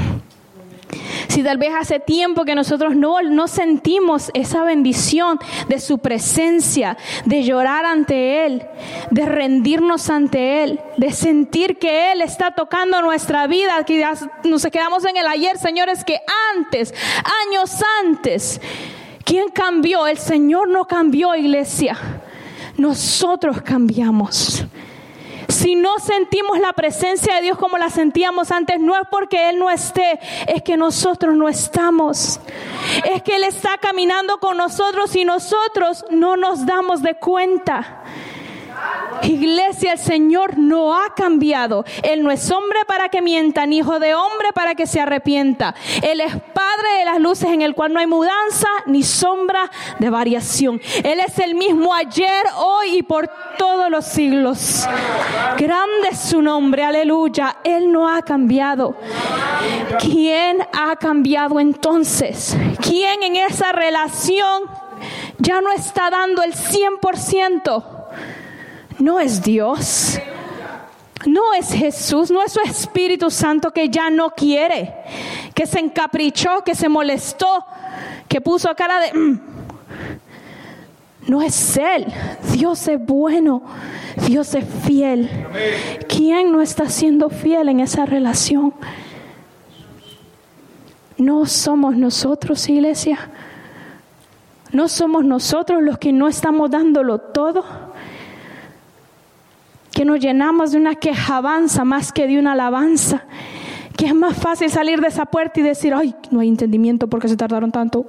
[1.32, 6.98] Si tal vez hace tiempo que nosotros no, no sentimos esa bendición de su presencia,
[7.24, 8.66] de llorar ante Él,
[9.12, 14.06] de rendirnos ante Él, de sentir que Él está tocando nuestra vida, que
[14.44, 16.20] nos quedamos en el ayer, señores, que
[16.54, 16.94] antes,
[17.48, 18.60] años antes,
[19.24, 20.08] ¿quién cambió?
[20.08, 21.98] El Señor no cambió, iglesia.
[22.76, 24.66] Nosotros cambiamos.
[25.62, 29.60] Si no sentimos la presencia de Dios como la sentíamos antes, no es porque Él
[29.60, 32.40] no esté, es que nosotros no estamos.
[33.06, 38.02] Es que Él está caminando con nosotros y nosotros no nos damos de cuenta.
[39.24, 41.86] Iglesia, el Señor no ha cambiado.
[42.04, 45.76] Él no es hombre para que mienta, ni hijo de hombre para que se arrepienta.
[46.02, 49.70] Él es Padre de las luces en el cual no hay mudanza ni sombra
[50.00, 50.82] de variación.
[51.04, 54.88] Él es el mismo ayer, hoy y por todos los siglos.
[55.58, 57.58] Grande es su nombre, aleluya.
[57.64, 58.96] Él no ha cambiado.
[60.00, 62.58] ¿Quién ha cambiado entonces?
[62.82, 64.64] ¿Quién en esa relación
[65.38, 68.01] ya no está dando el 100%?
[69.00, 70.20] No es Dios.
[71.26, 74.92] No es Jesús, no es su Espíritu Santo que ya no quiere,
[75.54, 77.64] que se encaprichó, que se molestó,
[78.28, 79.14] que puso cara de...
[79.14, 79.40] Mm".
[81.28, 82.08] No es Él.
[82.52, 83.62] Dios es bueno.
[84.28, 85.30] Dios es fiel.
[86.08, 88.74] ¿Quién no está siendo fiel en esa relación?
[91.18, 93.30] No somos nosotros, iglesia.
[94.72, 97.64] No somos nosotros los que no estamos dándolo todo
[100.02, 103.22] que nos llenamos de una quejabanza más que de una alabanza,
[103.96, 107.28] que es más fácil salir de esa puerta y decir, ay, no hay entendimiento porque
[107.28, 108.08] se tardaron tanto,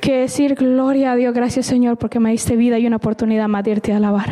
[0.00, 3.62] que decir, gloria a Dios, gracias Señor porque me diste vida y una oportunidad más
[3.62, 4.28] de irte a alabar.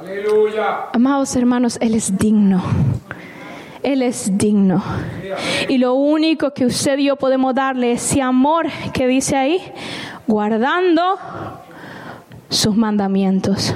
[0.00, 0.90] Aleluya.
[0.92, 2.62] Amados hermanos, Él es digno.
[3.82, 4.80] Él es digno.
[5.68, 9.60] Y lo único que usted y yo podemos darle es ese amor que dice ahí,
[10.28, 11.18] guardando
[12.52, 13.74] sus mandamientos.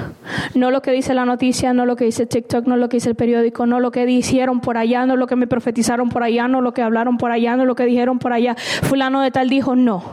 [0.53, 3.09] No lo que dice la noticia, no lo que dice TikTok, no lo que dice
[3.09, 6.47] el periódico, no lo que dijeron por allá, no lo que me profetizaron por allá,
[6.47, 8.55] no lo que hablaron por allá, no lo que dijeron por allá.
[8.83, 10.03] Fulano de tal dijo, no.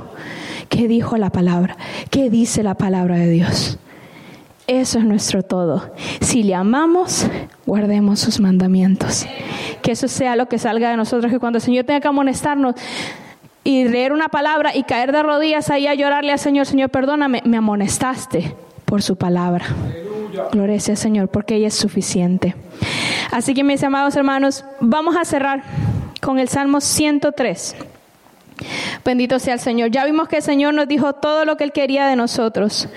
[0.70, 1.76] ¿Qué dijo la palabra?
[2.10, 3.78] ¿Qué dice la palabra de Dios?
[4.66, 5.92] Eso es nuestro todo.
[6.22, 7.26] Si le amamos,
[7.66, 9.26] guardemos sus mandamientos.
[9.82, 12.74] Que eso sea lo que salga de nosotros, que cuando el Señor tenga que amonestarnos
[13.64, 17.42] y leer una palabra y caer de rodillas ahí a llorarle al Señor, Señor, perdóname,
[17.44, 18.54] me amonestaste
[18.84, 19.66] por su palabra.
[20.52, 22.54] Gloria sea Señor, porque ella es suficiente.
[23.30, 25.62] Así que mis amados hermanos, vamos a cerrar
[26.20, 27.76] con el Salmo 103.
[29.04, 29.90] Bendito sea el Señor.
[29.90, 32.88] Ya vimos que el Señor nos dijo todo lo que Él quería de nosotros.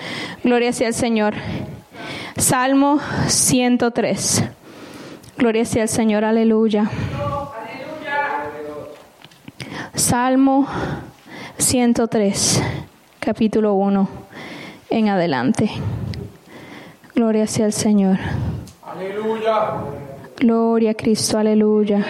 [0.44, 1.34] Gloria sea el Señor.
[2.36, 4.44] Salmo 103.
[5.36, 6.24] Gloria sea el Señor.
[6.24, 6.90] Aleluya.
[9.98, 10.68] Salmo
[11.56, 12.62] 103,
[13.18, 14.08] capítulo 1
[14.90, 15.72] en adelante.
[17.16, 18.16] Gloria sea el Señor.
[18.86, 19.72] Aleluya.
[20.36, 22.06] Gloria a Cristo, aleluya.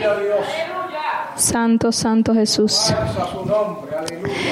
[1.36, 2.92] Santo, Santo Jesús.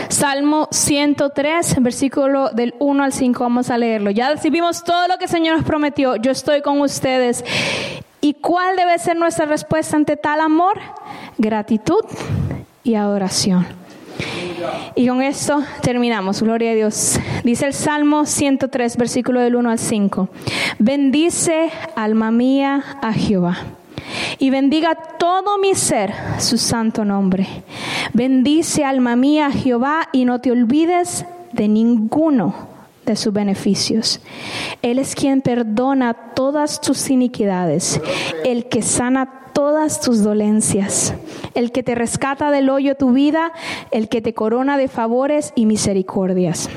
[0.09, 4.11] Salmo 103, versículo del 1 al 5, vamos a leerlo.
[4.11, 6.17] Ya recibimos todo lo que el Señor nos prometió.
[6.17, 7.45] Yo estoy con ustedes.
[8.23, 10.81] ¿Y cuál debe ser nuestra respuesta ante tal amor?
[11.37, 12.03] Gratitud
[12.87, 13.67] y adoración.
[14.95, 16.41] Y con esto terminamos.
[16.41, 17.19] Gloria a Dios.
[17.45, 20.29] Dice el Salmo 103, versículo del 1 al 5.
[20.79, 23.59] Bendice, alma mía, a Jehová
[24.39, 27.47] y bendiga todo mi ser su santo nombre.
[28.13, 32.55] Bendice alma mía Jehová y no te olvides de ninguno
[33.05, 34.21] de sus beneficios.
[34.83, 38.01] Él es quien perdona todas tus iniquidades,
[38.45, 41.15] el que sana todas tus dolencias,
[41.55, 43.53] el que te rescata del hoyo tu vida,
[43.91, 46.69] el que te corona de favores y misericordias,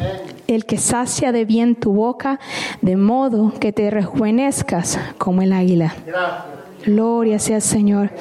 [0.48, 2.40] el que sacia de bien tu boca,
[2.82, 5.94] de modo que te rejuvenezcas como el águila.
[6.86, 8.12] Gloria sea el Señor.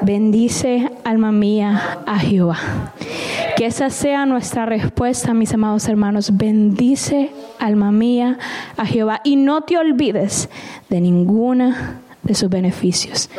[0.00, 2.56] Bendice, alma mía, a Jehová.
[3.54, 6.38] Que esa sea nuestra respuesta, mis amados hermanos.
[6.38, 8.38] Bendice, alma mía,
[8.78, 9.20] a Jehová.
[9.24, 10.48] Y no te olvides
[10.88, 13.30] de ninguna de sus beneficios.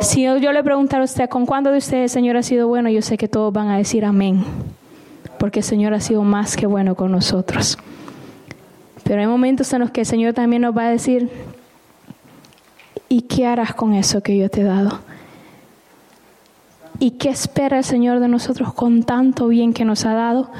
[0.00, 2.88] Si yo le preguntara a usted, ¿con cuándo de ustedes el Señor ha sido bueno?
[2.88, 4.44] Yo sé que todos van a decir amén.
[5.38, 7.78] Porque el Señor ha sido más que bueno con nosotros.
[9.04, 11.30] Pero hay momentos en los que el Señor también nos va a decir,
[13.08, 15.00] ¿Y qué harás con eso que yo te he dado?
[16.98, 20.50] ¿Y qué espera el Señor de nosotros con tanto bien que nos ha dado?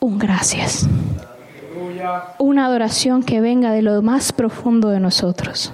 [0.00, 0.88] Un gracias.
[2.38, 5.72] Una adoración que venga de lo más profundo de nosotros.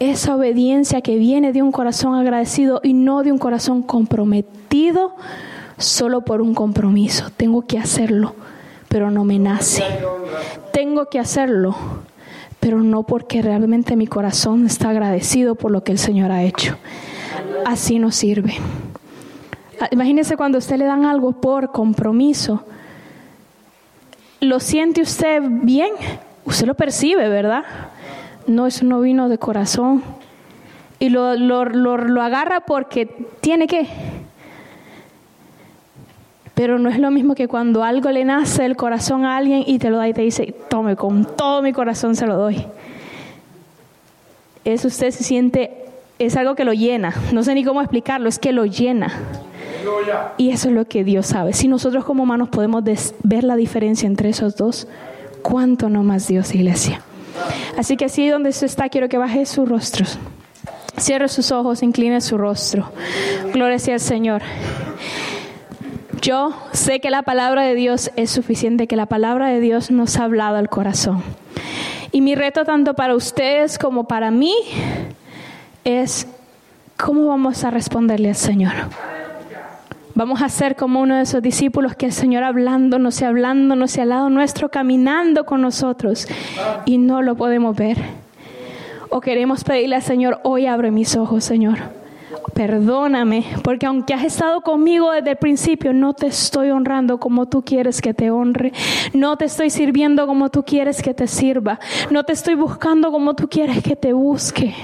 [0.00, 5.14] Esa obediencia que viene de un corazón agradecido y no de un corazón comprometido
[5.76, 7.30] solo por un compromiso.
[7.36, 8.34] Tengo que hacerlo,
[8.88, 9.84] pero no me nace.
[10.72, 11.74] Tengo que hacerlo,
[12.60, 16.76] pero no porque realmente mi corazón está agradecido por lo que el Señor ha hecho.
[17.64, 18.54] Así no sirve.
[19.80, 22.64] Ah, imagínese cuando usted le dan algo por compromiso.
[24.40, 25.90] ¿Lo siente usted bien?
[26.44, 27.64] Usted lo percibe, ¿verdad?
[28.48, 30.02] No, eso no vino de corazón.
[30.98, 33.06] Y lo, lo, lo agarra porque
[33.40, 33.86] tiene que
[36.58, 39.78] pero no es lo mismo que cuando algo le nace el corazón a alguien y
[39.78, 42.66] te lo da y te dice, tome, con todo mi corazón se lo doy.
[44.64, 45.84] Eso usted se siente,
[46.18, 47.14] es algo que lo llena.
[47.32, 49.12] No sé ni cómo explicarlo, es que lo llena.
[50.36, 51.52] Y eso es lo que Dios sabe.
[51.52, 52.82] Si nosotros como humanos podemos
[53.22, 54.88] ver la diferencia entre esos dos,
[55.42, 57.02] ¿cuánto no más Dios, iglesia?
[57.76, 60.18] Así que así donde usted está, quiero que baje sus rostros.
[60.96, 62.90] Cierre sus ojos, incline su rostro.
[63.52, 64.42] Gloria sea al Señor.
[66.20, 70.16] Yo sé que la palabra de Dios es suficiente, que la palabra de Dios nos
[70.16, 71.22] ha hablado al corazón.
[72.10, 74.54] Y mi reto tanto para ustedes como para mí
[75.84, 76.26] es
[76.96, 78.72] cómo vamos a responderle al Señor.
[80.18, 84.00] Vamos a ser como uno de esos discípulos que el Señor hablándonos y hablándonos y
[84.00, 86.26] al lado nuestro, caminando con nosotros
[86.86, 87.98] y no lo podemos ver.
[89.10, 91.78] O queremos pedirle al Señor, hoy abre mis ojos, Señor
[92.52, 97.62] perdóname, porque aunque has estado conmigo desde el principio, no te estoy honrando como tú
[97.62, 98.72] quieres que te honre,
[99.12, 101.78] no te estoy sirviendo como tú quieres que te sirva,
[102.10, 104.74] no te estoy buscando como tú quieres que te busque.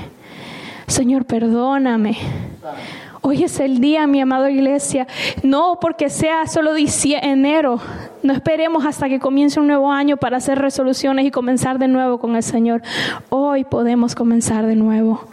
[0.87, 2.17] Señor, perdóname.
[3.27, 5.07] Hoy es el día, mi amada iglesia.
[5.43, 6.75] No porque sea solo
[7.23, 7.81] enero.
[8.23, 12.19] No esperemos hasta que comience un nuevo año para hacer resoluciones y comenzar de nuevo
[12.19, 12.83] con el Señor.
[13.31, 15.25] Hoy podemos comenzar de nuevo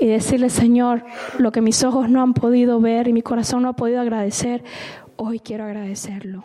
[0.00, 1.04] y decirle, Señor,
[1.38, 4.64] lo que mis ojos no han podido ver y mi corazón no ha podido agradecer,
[5.14, 6.42] hoy quiero agradecerlo.